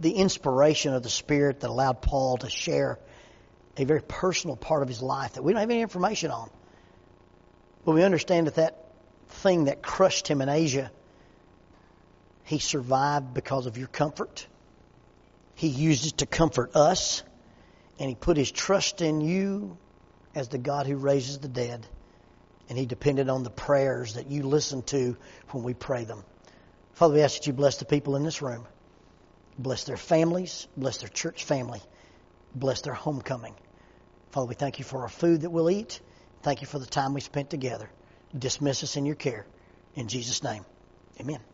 the 0.00 0.12
inspiration 0.12 0.94
of 0.94 1.02
the 1.02 1.10
Spirit 1.10 1.60
that 1.60 1.70
allowed 1.70 2.00
Paul 2.00 2.38
to 2.38 2.48
share 2.48 2.98
a 3.76 3.84
very 3.84 4.02
personal 4.02 4.56
part 4.56 4.82
of 4.82 4.88
his 4.88 5.02
life 5.02 5.34
that 5.34 5.42
we 5.42 5.52
don't 5.52 5.60
have 5.60 5.70
any 5.70 5.82
information 5.82 6.30
on. 6.30 6.50
But 7.84 7.92
we 7.92 8.02
understand 8.02 8.46
that 8.46 8.56
that 8.56 8.84
thing 9.28 9.64
that 9.64 9.82
crushed 9.82 10.28
him 10.28 10.42
in 10.42 10.48
Asia, 10.48 10.90
he 12.44 12.58
survived 12.58 13.32
because 13.32 13.66
of 13.66 13.78
your 13.78 13.88
comfort. 13.88 14.46
He 15.60 15.68
used 15.68 16.06
it 16.06 16.16
to 16.18 16.26
comfort 16.26 16.74
us, 16.74 17.22
and 17.98 18.08
he 18.08 18.14
put 18.14 18.38
his 18.38 18.50
trust 18.50 19.02
in 19.02 19.20
you 19.20 19.76
as 20.34 20.48
the 20.48 20.56
God 20.56 20.86
who 20.86 20.96
raises 20.96 21.38
the 21.38 21.48
dead. 21.48 21.86
And 22.70 22.78
he 22.78 22.86
depended 22.86 23.28
on 23.28 23.42
the 23.42 23.50
prayers 23.50 24.14
that 24.14 24.30
you 24.30 24.44
listen 24.44 24.80
to 24.84 25.18
when 25.50 25.62
we 25.62 25.74
pray 25.74 26.04
them. 26.04 26.24
Father, 26.94 27.12
we 27.12 27.20
ask 27.20 27.36
that 27.36 27.46
you 27.46 27.52
bless 27.52 27.76
the 27.76 27.84
people 27.84 28.16
in 28.16 28.22
this 28.22 28.40
room. 28.40 28.66
Bless 29.58 29.84
their 29.84 29.98
families, 29.98 30.66
bless 30.78 30.96
their 30.96 31.10
church 31.10 31.44
family, 31.44 31.82
bless 32.54 32.80
their 32.80 32.94
homecoming. 32.94 33.54
Father, 34.30 34.46
we 34.46 34.54
thank 34.54 34.78
you 34.78 34.86
for 34.86 35.02
our 35.02 35.10
food 35.10 35.42
that 35.42 35.50
we'll 35.50 35.70
eat. 35.70 36.00
Thank 36.42 36.62
you 36.62 36.66
for 36.66 36.78
the 36.78 36.86
time 36.86 37.12
we 37.12 37.20
spent 37.20 37.50
together. 37.50 37.90
Dismiss 38.34 38.82
us 38.82 38.96
in 38.96 39.04
your 39.04 39.14
care. 39.14 39.44
In 39.94 40.08
Jesus' 40.08 40.42
name, 40.42 40.64
amen. 41.20 41.50